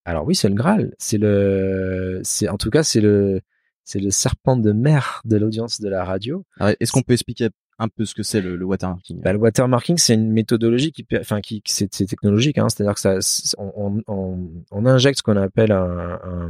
[0.05, 0.93] Alors oui, c'est le Graal.
[0.99, 3.41] C'est le, c'est en tout cas c'est le,
[3.83, 6.45] c'est le serpent de mer de l'audience de la radio.
[6.59, 9.97] Est-ce qu'on peut expliquer un peu ce que c'est le, le, watermarking bah, Le watermarking,
[9.97, 13.19] c'est une méthodologie qui, enfin, qui, c'est, technologique, hein, c'est-à-dire que ça,
[13.57, 16.49] on, on, on, injecte ce qu'on appelle un, un,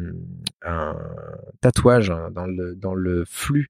[0.63, 0.97] un,
[1.61, 3.69] tatouage dans le dans le flux.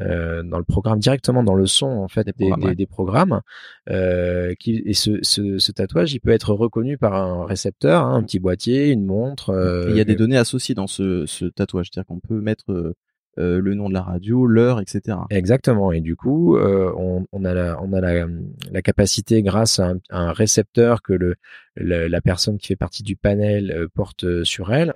[0.00, 3.42] Euh, dans le programme directement dans le son en fait des, des, des, programmes
[3.88, 8.16] euh, qui, et ce, ce, ce, tatouage il peut être reconnu par un récepteur hein,
[8.16, 11.44] un petit boîtier une montre euh, il y a des données associées dans ce, ce
[11.44, 12.96] tatouage c'est-à-dire qu'on peut mettre
[13.38, 15.18] euh, le nom de la radio, l'heure, etc.
[15.30, 15.92] Exactement.
[15.92, 18.26] Et du coup, euh, on, on, a, la, on a la,
[18.70, 21.36] la capacité, grâce à un, récepteur que le,
[21.76, 24.92] la personne qui fait partie du panel euh, porte sur elle,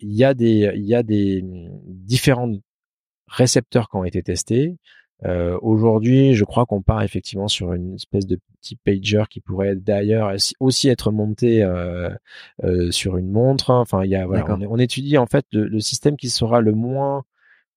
[0.00, 2.52] il y a des, il y a des différents
[3.28, 4.76] récepteurs qui ont été testés.
[5.26, 9.76] Euh, Aujourd'hui, je crois qu'on part effectivement sur une espèce de petit pager qui pourrait
[9.76, 12.10] d'ailleurs aussi être monté euh,
[12.64, 13.70] euh, sur une montre.
[13.70, 16.60] Enfin, il y a voilà, on, on, étudie en fait le, le, système qui sera
[16.60, 17.24] le moins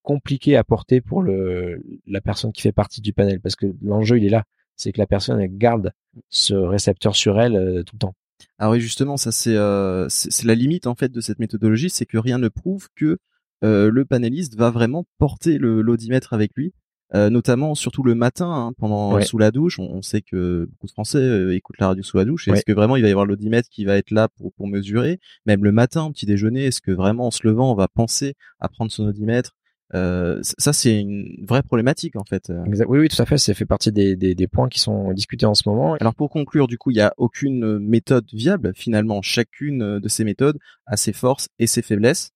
[0.04, 4.18] compliqué à porter pour le, la personne qui fait partie du panel parce que l'enjeu
[4.20, 4.44] il est là,
[4.76, 5.94] c'est que la personne elle garde
[6.30, 8.16] ce récepteur sur elle euh, tout le temps.
[8.60, 12.06] Ah oui, justement, ça c'est euh, c'est la limite en fait de cette méthodologie, c'est
[12.06, 13.18] que rien ne prouve que
[13.64, 16.74] euh, le panéliste va vraiment porter l'audimètre avec lui,
[17.14, 19.24] notamment surtout le matin hein, pendant Ouais.
[19.24, 19.78] sous la douche.
[19.80, 22.48] On, on sait que beaucoup de Français écoutent la radio sous la douche.
[22.48, 22.54] Ouais.
[22.58, 25.20] Est-ce que vraiment il va y avoir l'audimètre qui va être là pour pour mesurer,
[25.46, 28.34] même le matin au petit déjeuner Est-ce que vraiment en se levant on va penser
[28.60, 29.56] à prendre son audimètre
[29.94, 32.50] euh, ça c'est une vraie problématique en fait.
[32.50, 32.64] Euh.
[32.88, 33.38] Oui, oui, tout à fait.
[33.38, 35.96] Ça fait partie des, des, des points qui sont discutés en ce moment.
[35.96, 38.74] Alors pour conclure, du coup, il n'y a aucune euh, méthode viable.
[38.76, 42.32] Finalement, chacune de ces méthodes a ses forces et ses faiblesses.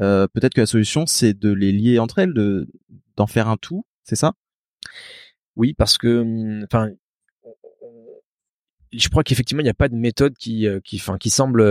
[0.00, 2.68] Euh, Peut-être que la solution, c'est de les lier entre elles, de
[3.16, 3.84] d'en faire un tout.
[4.04, 4.32] C'est ça?
[5.56, 6.90] Oui, parce que, hum, enfin,
[8.92, 11.62] je crois qu'effectivement, il n'y a pas de méthode qui, qui, enfin, qui semble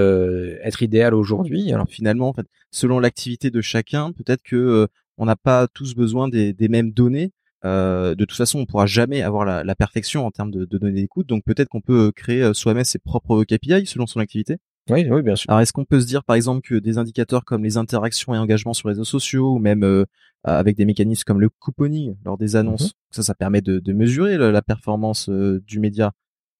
[0.61, 1.71] être idéale aujourd'hui.
[1.73, 5.95] Alors Finalement, en fait, selon l'activité de chacun, peut-être que euh, on n'a pas tous
[5.95, 7.31] besoin des, des mêmes données.
[7.65, 10.77] Euh, de toute façon, on pourra jamais avoir la, la perfection en termes de, de
[10.77, 11.27] données d'écoute.
[11.27, 14.57] Donc peut-être qu'on peut euh, créer euh, soi-même ses propres KPI selon son activité.
[14.89, 15.49] Oui, oui, bien sûr.
[15.49, 18.37] Alors, est-ce qu'on peut se dire, par exemple, que des indicateurs comme les interactions et
[18.37, 20.05] engagements sur les réseaux sociaux, ou même euh,
[20.45, 22.91] avec des mécanismes comme le couponing lors des annonces, Mhm.
[23.11, 26.11] ça, ça permet de, de mesurer la, la performance euh, du média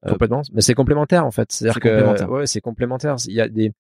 [0.05, 0.41] Euh, Complètement.
[0.53, 1.51] Mais c'est complémentaire en fait.
[1.51, 2.29] C'est-à-dire C'est que complémentaire.
[2.31, 3.15] ouais, c'est complémentaire.
[3.27, 3.71] Il y a des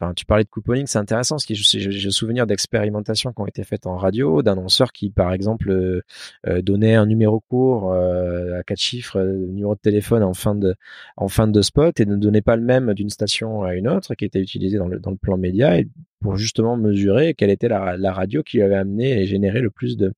[0.00, 3.64] Enfin, tu parlais de couponing, c'est intéressant parce que j'ai souvenir d'expérimentations qui ont été
[3.64, 6.00] faites en radio, d'annonceurs qui, par exemple, euh,
[6.46, 10.74] euh, donnaient un numéro court euh, à quatre chiffres, numéro de téléphone en fin de
[11.18, 14.14] en fin de spot et ne donnaient pas le même d'une station à une autre,
[14.14, 15.76] qui était utilisé dans le dans le plan média
[16.20, 19.98] pour justement mesurer quelle était la, la radio qui avait amené et généré le plus
[19.98, 20.14] de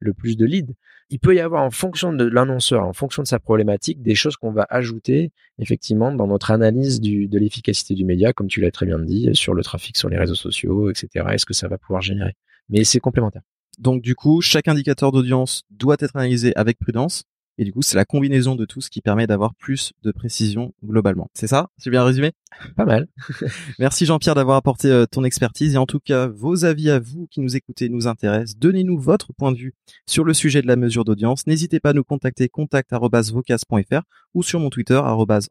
[0.00, 0.72] le plus de leads.
[1.08, 4.36] Il peut y avoir en fonction de l'annonceur, en fonction de sa problématique, des choses
[4.36, 8.86] qu'on va ajouter effectivement dans notre analyse de l'efficacité du média, comme tu l'as très
[8.86, 11.26] bien dit, sur le trafic sur les réseaux sociaux, etc.
[11.32, 12.34] Est-ce que ça va pouvoir générer?
[12.68, 13.42] Mais c'est complémentaire.
[13.78, 17.24] Donc du coup, chaque indicateur d'audience doit être analysé avec prudence.
[17.58, 20.74] Et du coup, c'est la combinaison de tout ce qui permet d'avoir plus de précision
[20.84, 21.30] globalement.
[21.34, 22.32] C'est ça C'est bien résumé?
[22.76, 23.08] Pas mal.
[23.78, 27.26] Merci Jean-Pierre d'avoir apporté euh, ton expertise et en tout cas vos avis à vous
[27.30, 28.56] qui nous écoutez nous intéressent.
[28.58, 29.74] Donnez-nous votre point de vue
[30.06, 31.46] sur le sujet de la mesure d'audience.
[31.46, 34.02] N'hésitez pas à nous contacter contact@vocas.fr
[34.34, 35.00] ou sur mon Twitter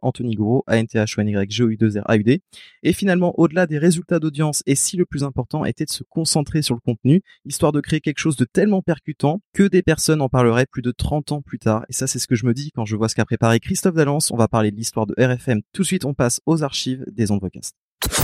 [0.01, 2.23] @anthonygouraud a n t h o n y g o u 2 r a u
[2.23, 2.41] d.
[2.83, 6.61] Et finalement, au-delà des résultats d'audience et si le plus important était de se concentrer
[6.61, 10.29] sur le contenu, histoire de créer quelque chose de tellement percutant que des personnes en
[10.29, 11.83] parleraient plus de 30 ans plus tard.
[11.89, 13.95] Et ça, c'est ce que je me dis quand je vois ce qu'a préparé Christophe
[13.95, 14.29] Dallance.
[14.31, 15.61] On va parler de l'histoire de RFM.
[15.73, 17.75] Tout de suite, on passe aux archives des ondes Vocast.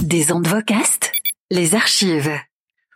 [0.03, 1.11] Des ondes Vocast,
[1.49, 2.31] les archives.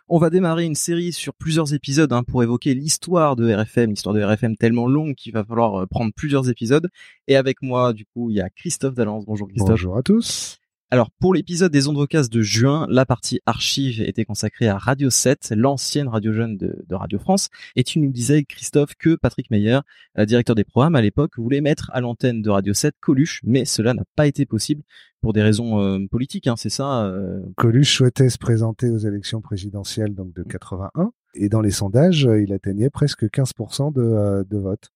[0.08, 4.14] On va démarrer une série sur plusieurs épisodes hein, pour évoquer l'histoire de RFM, l'histoire
[4.14, 6.88] de RFM tellement longue qu'il va falloir euh, prendre plusieurs épisodes.
[7.26, 9.24] Et avec moi, du coup, il y a Christophe Dallance.
[9.26, 9.70] Bonjour Christophe.
[9.70, 10.58] Bonjour à tous.
[10.92, 15.10] Alors pour l'épisode des ondes vocales de juin, la partie archive était consacrée à Radio
[15.10, 17.48] 7, l'ancienne radio jeune de, Radio France.
[17.74, 19.80] Et tu nous disais, Christophe, que Patrick Meyer,
[20.16, 23.64] euh, directeur des programmes à l'époque, voulait mettre à l'antenne de Radio 7 Coluche, mais
[23.64, 24.84] cela n'a pas été possible
[25.20, 29.40] pour des raisons euh, politiques, hein, c'est ça euh, Coluche souhaitait se présenter aux élections
[29.40, 34.92] présidentielles donc de 81 et dans les sondages, il atteignait presque 15% de, de vote.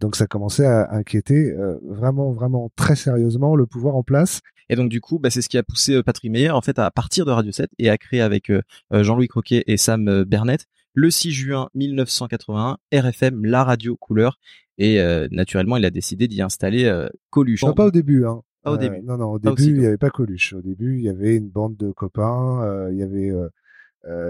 [0.00, 4.40] Donc ça commençait à inquiéter euh, vraiment, vraiment très sérieusement le pouvoir en place.
[4.68, 6.78] Et donc du coup, bah, c'est ce qui a poussé euh, Patrick Meyer en fait
[6.78, 10.08] à partir de Radio 7 et à créer avec euh, euh, Jean-Louis Croquet et Sam
[10.08, 14.38] euh, Bernet le 6 juin 1981 RFM la radio couleur
[14.76, 16.90] et euh, naturellement il a décidé d'y installer
[17.30, 17.62] Coluche.
[17.62, 18.24] Non, pas au début.
[18.24, 18.42] Hein.
[18.62, 19.00] Pas au début.
[19.02, 20.52] non, non, au début, il n'y avait pas Coluche.
[20.52, 23.32] Au début, il y avait une bande de copains, euh, il y avait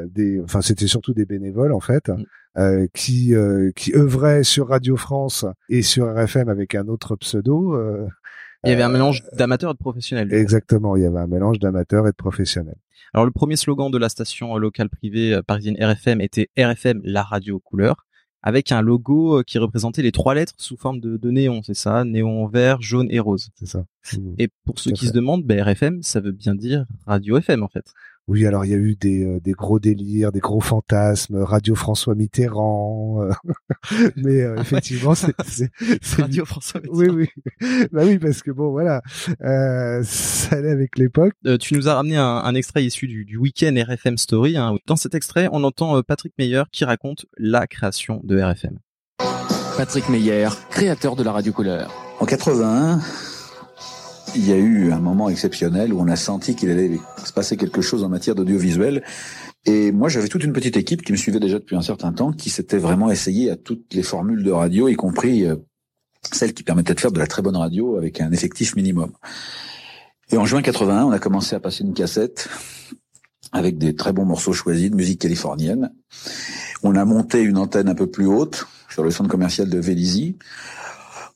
[0.09, 2.25] des, enfin, c'était surtout des bénévoles en fait, Mm.
[2.59, 7.75] euh, qui euh, qui œuvraient sur Radio France et sur RFM avec un autre pseudo.
[7.75, 8.09] euh,
[8.65, 10.33] Il y avait un euh, mélange d'amateurs et de professionnels.
[10.35, 12.79] Exactement, il y avait un mélange d'amateurs et de professionnels.
[13.15, 17.01] Alors le premier slogan de la station euh, locale privée euh, parisienne RFM était RFM
[17.05, 18.07] la radio couleur
[18.43, 21.75] avec un logo euh, qui représentait les trois lettres sous forme de, de néon, c'est
[21.75, 23.51] ça, néon vert, jaune et rose.
[23.55, 23.85] C'est ça.
[24.39, 25.09] Et pour ceux qui fait.
[25.09, 27.85] se demandent, ben, RFM, ça veut bien dire radio FM en fait.
[28.29, 31.75] Oui, alors il y a eu des, euh, des gros délires, des gros fantasmes, Radio
[31.75, 33.33] François Mitterrand, euh,
[34.17, 37.29] mais euh, effectivement, c'est c'est- c'est- Radio François Oui, oui,
[37.91, 39.03] bah oui, parce que bon, voilà,
[39.43, 41.33] euh, ça allait avec l'époque.
[41.47, 44.57] Euh, tu nous as ramené un, un extrait issu du, du week-end RFM Story.
[44.57, 44.77] hein.
[44.87, 48.79] Dans cet extrait, on entend euh, Patrick Meyer qui raconte la création de RFM.
[49.77, 51.91] Patrick Meyer, créateur de la radio couleur.
[52.21, 53.01] En 81,
[54.35, 57.57] il y a eu un moment exceptionnel où on a senti qu'il allait se passer
[57.57, 59.03] quelque chose en matière d'audiovisuel.
[59.67, 62.33] Et moi, j'avais toute une petite équipe qui me suivait déjà depuis un certain temps,
[62.33, 65.57] qui s'était vraiment essayé à toutes les formules de radio, y compris euh,
[66.33, 69.13] celles qui permettaient de faire de la très bonne radio avec un effectif minimum.
[70.33, 72.49] Et en juin 81, on a commencé à passer une cassette
[73.53, 75.93] avec des très bons morceaux choisis de musique californienne.
[76.83, 80.37] On a monté une antenne un peu plus haute sur le centre commercial de Vélizy.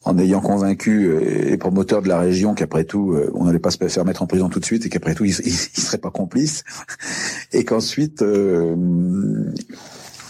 [0.05, 3.71] En ayant convaincu euh, les promoteurs de la région qu'après tout, euh, on n'allait pas
[3.71, 6.11] se faire mettre en prison tout de suite et qu'après tout, ils, ils, seraient pas
[6.11, 6.65] complices,
[7.53, 8.75] et qu'ensuite, euh,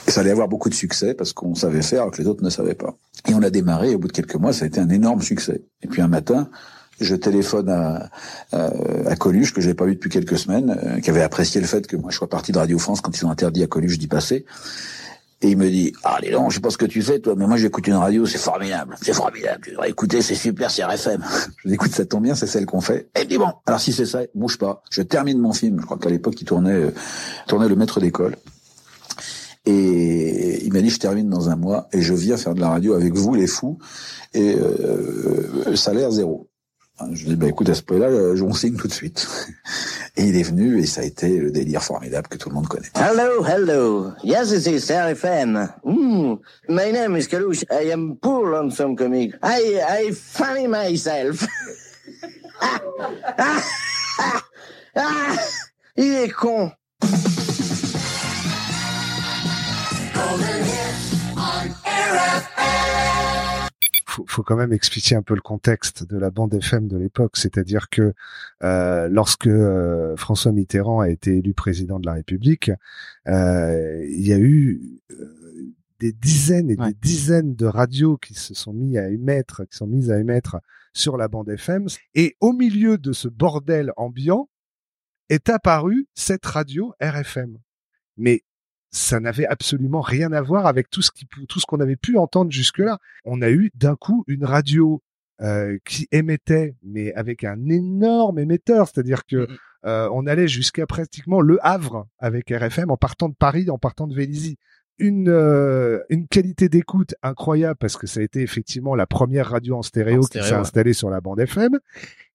[0.09, 2.51] ça allait avoir beaucoup de succès parce qu'on savait faire alors que les autres ne
[2.51, 2.97] savaient pas.
[3.29, 5.23] Et on a démarré, et au bout de quelques mois, ça a été un énorme
[5.23, 5.63] succès.
[5.83, 6.49] Et puis un matin,
[7.01, 11.61] je téléphone à, Coluche, que j'avais pas vu depuis quelques semaines, euh, qui avait apprécié
[11.61, 13.67] le fait que moi je sois parti de Radio France quand ils ont interdit à
[13.67, 14.45] Coluche d'y passer.
[15.45, 17.35] Et il me dit, ah, les longs, je sais pas ce que tu fais, toi,
[17.37, 18.97] mais moi, j'écoute une radio, c'est formidable.
[19.03, 19.61] C'est formidable.
[19.63, 21.23] Tu devrais écouter, c'est super, c'est RFM.
[21.59, 23.11] je dis, écoute, ça tombe bien, c'est celle qu'on fait.
[23.15, 24.83] Et il me dit, bon, alors si c'est ça, bouge pas.
[24.91, 25.81] Je termine mon film.
[25.81, 26.95] Je crois qu'à l'époque, il tournait, euh,
[27.47, 28.37] tournait le maître d'école.
[29.67, 32.71] Et il m'a dit, je termine dans un mois et je viens faire de la
[32.71, 33.79] radio avec vous, les fous,
[34.33, 36.49] et euh, salaire zéro.
[37.13, 38.09] Je dis, bah écoute, à ce point-là,
[38.43, 39.27] on signe tout de suite.
[40.17, 42.69] Et il est venu et ça a été le délire formidable que tout le monde
[42.69, 42.87] connaît.
[42.95, 44.13] Hello, hello.
[44.23, 45.69] Yes, this is RFM.
[45.85, 46.39] Mm.
[46.69, 47.65] My name is Kalouche.
[47.69, 49.35] I am poor lonesome comic.
[49.43, 51.45] I, I funny myself.
[52.61, 52.81] ah,
[53.39, 53.63] ah,
[54.21, 54.43] ah,
[54.95, 55.37] ah,
[55.97, 56.71] il est con.
[64.15, 67.37] Faut, faut quand même expliquer un peu le contexte de la bande FM de l'époque,
[67.37, 68.15] c'est-à-dire que
[68.63, 72.71] euh, lorsque euh, François Mitterrand a été élu président de la République,
[73.27, 75.01] euh, il y a eu
[75.99, 79.87] des dizaines et des dizaines de radios qui se sont mis à émettre, qui sont
[79.87, 80.59] mises à émettre
[80.93, 84.49] sur la bande FM, et au milieu de ce bordel ambiant
[85.29, 87.59] est apparue cette radio RFM.
[88.17, 88.43] Mais
[88.95, 92.17] ça n'avait absolument rien à voir avec tout ce qui, tout ce qu'on avait pu
[92.17, 92.99] entendre jusque-là.
[93.25, 95.03] On a eu d'un coup une radio
[95.43, 99.49] euh, qui émettait, mais avec un énorme émetteur, c'est-à-dire que
[99.85, 104.07] euh, on allait jusqu'à pratiquement Le Havre avec RFM en partant de Paris, en partant
[104.07, 104.59] de Vélizy.
[104.99, 109.77] Une, euh, une qualité d'écoute incroyable parce que ça a été effectivement la première radio
[109.77, 110.53] en stéréo, En qui s'est ouais.
[110.53, 111.81] installée sur la bande FM.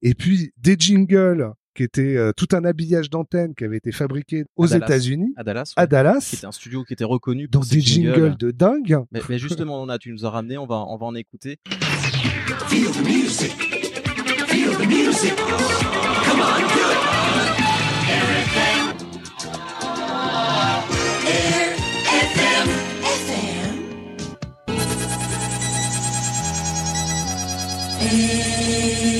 [0.02, 4.46] Et puis des jingles qui étaient euh, tout un habillage d'antenne qui avait été fabriqué
[4.56, 4.86] aux À Dallas.
[4.88, 5.74] États-unis, À Dallas.
[5.76, 5.88] à ouais.
[5.88, 6.28] Dallas.
[6.30, 8.98] Qui était un studio qui était reconnu pour dans ses des jingles de dingue.
[9.12, 11.58] Mais, mais justement, on a, tu nous as ramené, on va, on va en écouter.
[12.68, 13.52] Feel the music.
[14.48, 15.36] Feel the music.
[15.36, 17.00] Come on, do it.
[18.10, 18.96] RFM.
[22.06, 22.68] RFM.
[23.06, 23.50] FM.
[28.00, 29.19] RFM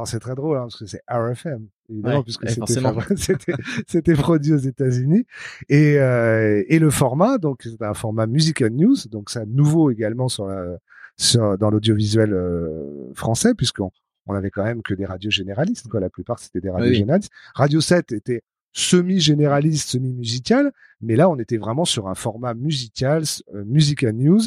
[0.00, 2.48] Alors c'est très drôle hein, parce que c'est RFM évidemment Ouais, puisque
[3.86, 5.26] c'était produit aux États-Unis
[5.68, 10.30] et euh, et le format donc c'est un format musical news donc c'est nouveau également
[10.30, 10.78] sur la
[11.18, 13.90] sur dans l'audiovisuel euh, français puisqu'on
[14.26, 16.96] on avait quand même que des radios généralistes quoi la plupart c'était des radios Oui,
[16.96, 23.24] généralistes Radio 7 était semi-généraliste, semi-musical, mais là on était vraiment sur un format musical,
[23.54, 24.42] euh, musical news,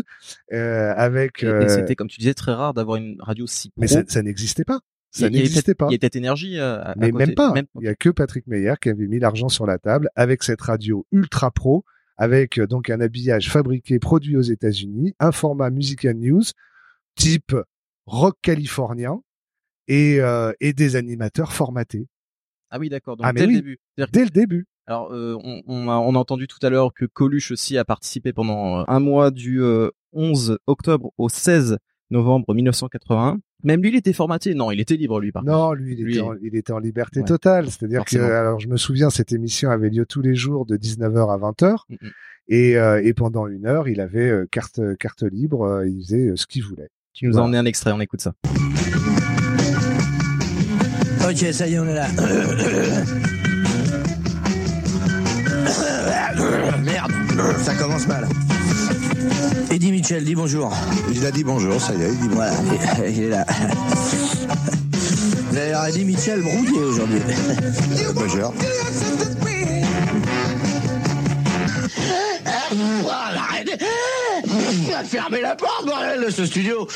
[0.54, 1.44] euh, avec.
[1.44, 3.82] Et, et c'était, comme tu disais, très rare d'avoir une radio si pro.
[3.82, 4.80] mais ça, ça n'existait pas.
[5.16, 5.88] Ça n'existait pas.
[5.90, 7.26] Il y a peut-être énergie euh, à, à Mais côté.
[7.26, 7.52] même pas.
[7.54, 10.44] Même- Il y a que Patrick Meyer qui avait mis l'argent sur la table avec
[10.44, 11.86] cette radio ultra pro,
[12.18, 16.42] avec euh, donc un habillage fabriqué, produit aux États-Unis, un format musical news
[17.16, 17.56] type
[18.06, 19.22] rock californien
[19.88, 22.08] et euh, et des animateurs formatés.
[22.72, 23.18] Ah oui, d'accord.
[23.18, 23.54] Donc Ah, dès oui.
[23.54, 23.80] le début.
[24.12, 24.66] Dès le début.
[24.88, 27.86] Alors, euh, on, on a, on a entendu tout à l'heure que Coluche aussi a
[27.86, 31.78] participé pendant un mois du euh, 11 octobre au 16
[32.14, 33.40] novembre 1981.
[33.64, 34.54] Même lui, il était formaté.
[34.56, 35.82] Non, il était libre, lui, par Non, contre.
[35.82, 37.26] lui, il, Lui, était, en, il était en liberté Ouais.
[37.26, 37.66] totale.
[37.70, 41.32] C'est-à-dire que, alors, je me souviens, cette émission avait lieu tous les jours de 19h
[41.34, 41.76] à 20h.
[42.50, 45.64] Et, euh, et pendant une heure, il avait euh, carte, carte libre.
[45.64, 46.90] euh, il faisait euh, ce qu'il voulait.
[47.14, 48.34] Tu nous as emmené un extrait, on écoute ça.
[51.26, 52.08] Ok, ça y est, on est là.
[56.84, 57.12] Merde,
[57.60, 58.28] ça commence mal.
[59.72, 60.72] Eddie Mitchell, dis bonjour.
[61.14, 62.36] Il a dit bonjour, ça y est, il dit bonjour.
[62.36, 63.46] Voilà, il- est là.
[65.52, 67.20] L'air Eddie Mitchell brouillé aujourd'hui.
[68.16, 68.54] Bonjour.
[74.92, 76.88] va fermer la porte, bordel, de ce studio.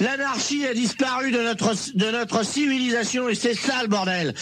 [0.00, 4.34] L'anarchie a disparu de notre, de notre civilisation et c'est ça le bordel.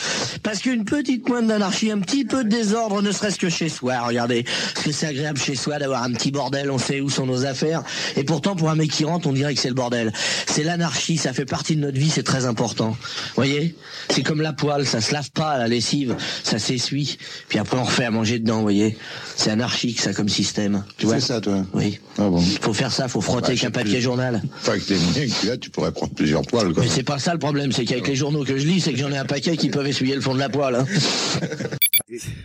[0.42, 4.00] Parce qu'une petite pointe d'anarchie, un petit peu de désordre, ne serait-ce que chez soi,
[4.00, 4.44] regardez.
[4.74, 7.44] Parce que c'est agréable chez soi d'avoir un petit bordel, on sait où sont nos
[7.44, 7.82] affaires.
[8.16, 10.12] Et pourtant, pour un mec qui rentre, on dirait que c'est le bordel.
[10.46, 12.96] C'est l'anarchie, ça fait partie de notre vie, c'est très important.
[13.34, 13.74] voyez
[14.10, 17.18] C'est comme la poêle, ça se lave pas, la lessive, ça s'essuie.
[17.48, 18.96] Puis après, on refait à manger dedans, voyez
[19.36, 20.84] C'est anarchique, ça, comme système.
[20.96, 21.98] Tu vois C'est ça, toi Oui.
[22.18, 24.00] Ah bon Faut faire ça, faut frotter Bah, avec je un papier plus.
[24.02, 24.40] journal.
[24.54, 26.82] Enfin, avec les que tu as, tu pourrais prendre plusieurs poils, quoi.
[26.84, 28.98] Mais c'est pas ça le problème, c'est qu'avec les journaux que je lis, c'est que
[28.98, 30.76] j'en ai un paquet qui peuvent essuyer le fond de la poêle.
[30.76, 30.86] Hein.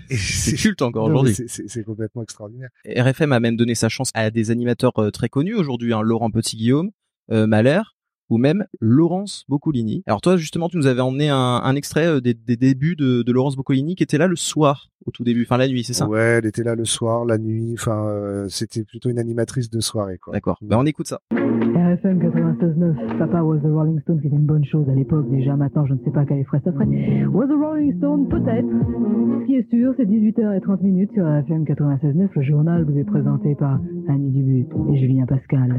[0.09, 1.35] C'est culte encore aujourd'hui.
[1.47, 2.69] c'est- complètement extraordinaire.
[2.85, 6.31] RFM a même donné sa chance à des animateurs euh, très connus aujourd'hui, hein, Laurent
[6.31, 6.91] Petit-Guillaume,
[7.31, 7.81] euh, Mahler,
[8.29, 10.03] ou même Laurence Boccolini.
[10.07, 13.21] Alors toi, justement, tu nous avais emmené un, un extrait euh, des, des débuts de,
[13.23, 15.93] de Laurence Boccolini qui était là le soir, au tout début, enfin la nuit, c'est
[15.93, 16.07] ça?
[16.07, 17.73] Ouais, elle était là le soir, la nuit.
[17.73, 20.33] Enfin, euh, c'était plutôt une animatrice de soirée, quoi.
[20.33, 20.57] D'accord.
[20.61, 21.21] Ben on écoute ça.
[21.31, 25.55] RFM 96.9, Papa was the Rolling Stone, qui était une bonne chose à l'époque déjà.
[25.55, 27.25] Maintenant, je ne sais pas quel effet ça ferait.
[27.27, 28.67] Was the Rolling Stone, peut-être.
[28.67, 32.27] Ce qui est sûr, c'est 18h30 minutes sur RFM 96.9.
[32.35, 35.77] Le journal vous est présenté par Annie Dubut et Julien Pascal.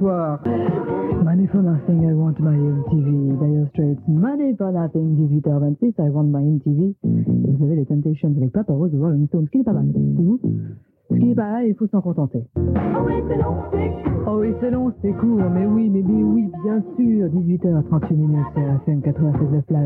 [0.00, 0.40] Bonsoir.
[1.24, 3.40] Money for nothing, I want my MTV.
[3.40, 6.94] Dire Straits, money for nothing, 18h26, I want my MTV.
[7.02, 9.72] Et vous avez les Temptations avec Papa was the Rolling Stone, ce qui n'est pas
[9.72, 9.86] mal.
[9.94, 10.38] C'est vous
[11.08, 12.44] ce qui est pas mal, il faut s'en contenter.
[12.56, 17.28] Oh oui, c'est long, c'est court, mais oui, mais, mais oui, bien sûr.
[17.28, 19.80] 18h38 minutes, c'est FM 96 la,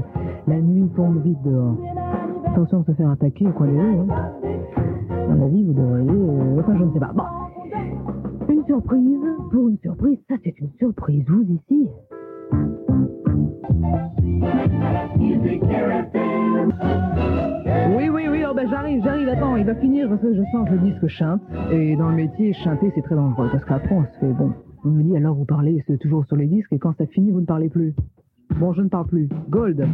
[0.48, 1.76] la nuit tombe vite dehors.
[2.46, 3.98] Attention de se faire attaquer des rues.
[4.00, 4.06] Hein.
[5.28, 6.10] Dans la vie, vous devriez...
[6.10, 7.12] euh, enfin, je ne sais pas.
[7.14, 7.22] Bon.
[8.70, 9.18] Surprise
[9.50, 10.18] pour une surprise.
[10.28, 11.24] Ça, c'est une surprise.
[11.26, 11.88] Vous, ici
[17.96, 20.68] Oui, oui, oui, oh ben j'arrive, j'arrive, attends, il va finir parce que je sens
[20.68, 21.40] que le disque chante.
[21.72, 24.52] Et dans le métier, chanter, c'est très dangereux parce qu'après, on se fait, bon,
[24.84, 27.32] on me dit alors vous parlez, c'est toujours sur les disques et quand ça finit,
[27.32, 27.92] vous ne parlez plus.
[28.60, 29.28] Bon, je ne parle plus.
[29.48, 29.84] Gold.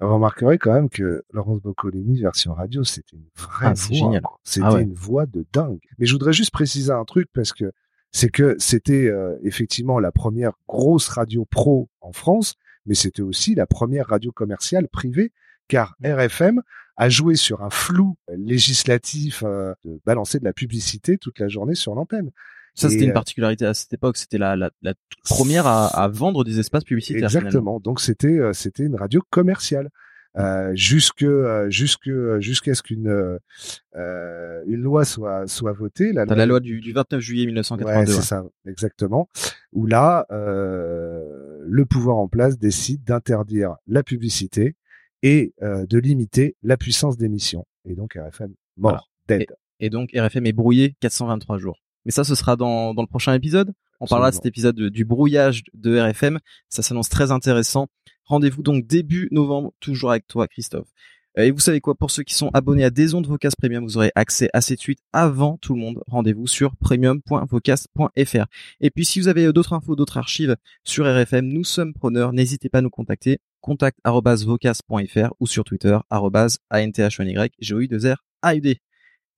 [0.00, 4.38] Vous remarquerez quand même que Laurence Boccolini, version radio, c'était une vraie Ah, voix.
[4.44, 4.82] C'était Ah ouais.
[4.82, 5.80] une voix de dingue.
[5.98, 7.72] Mais je voudrais juste préciser un truc parce que
[8.12, 12.54] c'est que c'était euh, effectivement la première grosse radio pro en France,
[12.86, 15.32] mais c'était aussi la première radio commerciale privée,
[15.68, 15.96] car.
[16.02, 16.62] RFM
[16.96, 21.74] a joué sur un flou législatif euh, de balancer de la publicité toute la journée
[21.74, 22.30] sur l'antenne.
[22.80, 24.16] Ça, c'était une euh, particularité à cette époque.
[24.16, 27.28] C'était la, la, la toute première à, à vendre des espaces publicitaires.
[27.28, 27.48] finalement.
[27.48, 27.80] Exactement.
[27.80, 29.90] Donc c'était euh, c'était une radio commerciale.
[30.38, 32.08] Euh, jusque euh, jusque
[32.38, 36.92] jusqu'à ce qu'une euh, une loi soit soit votée la T'as la loi du, du
[36.92, 38.12] 29 juillet 1982.
[38.12, 39.28] Ouais, c'est ça, exactement.
[39.72, 44.76] Où là, euh, le pouvoir en place décide d'interdire la publicité
[45.22, 47.66] et de limiter la puissance d'émission.
[47.84, 49.42] Et donc RFM mort, dead.
[49.80, 51.80] Et, et donc RFM est brouillé 423 jours.
[52.04, 53.72] Mais ça, ce sera dans, dans le prochain épisode.
[54.00, 56.38] On parlera de cet épisode de- du brouillage de RFM.
[56.68, 57.88] Ça s'annonce très intéressant.
[58.24, 60.88] Rendez-vous donc début novembre, toujours avec toi, Christophe.
[61.38, 63.84] Euh, Et vous savez quoi, pour ceux qui sont abonnés à des ondes Vocast Premium,
[63.84, 66.02] vous aurez accès à cette suite avant tout le monde.
[66.06, 68.46] Rendez-vous sur premium.vocast.fr.
[68.80, 72.32] Et puis, si vous avez euh, d'autres infos, d'autres archives sur RFM, nous sommes preneurs.
[72.32, 73.38] N'hésitez pas à nous contacter.
[73.60, 78.76] contact@vocast.fr ou sur Twitter, arrobase ANTH1Y, GOI2R, AUD.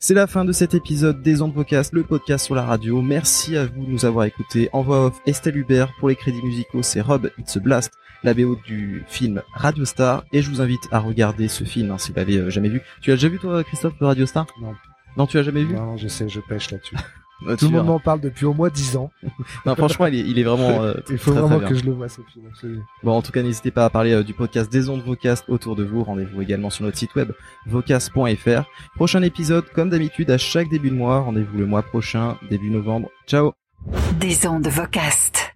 [0.04, 3.00] C'est la fin de cet épisode des Ondes Vocast, le podcast sur la radio.
[3.02, 4.68] Merci à vous de nous avoir écoutés.
[4.72, 5.92] En voix off, Estelle Hubert.
[6.00, 7.92] Pour les crédits musicaux, c'est Rob It's a Blast,
[8.24, 10.24] la BO du film Radio Star.
[10.32, 12.82] Et je vous invite à regarder ce film, hein, si vous l'avez euh, jamais vu.
[13.00, 14.48] Tu l'as déjà vu, toi, Christophe, Radio Star?
[14.60, 14.74] Non.
[15.16, 15.72] Non, tu l'as jamais vu?
[15.72, 16.96] Non, je sais, je pêche là-dessus.
[17.58, 19.10] Tout le monde m'en parle depuis au moins 10 ans.
[19.66, 20.82] Non, franchement, il est, il est vraiment.
[20.82, 21.68] euh, Il faut très, très vraiment bien.
[21.68, 22.46] que je le vois ce film.
[22.50, 22.82] absolument.
[23.02, 25.76] Bon, en tout cas, n'hésitez pas à parler euh, du podcast des ondes Vocast autour
[25.76, 26.02] de vous.
[26.04, 27.32] Rendez-vous également sur notre site web
[27.66, 28.64] vocast.fr.
[28.96, 31.20] Prochain épisode, comme d'habitude, à chaque début de mois.
[31.20, 33.08] Rendez-vous le mois prochain, début novembre.
[33.26, 33.52] Ciao
[34.20, 35.51] Des ondes Vocast.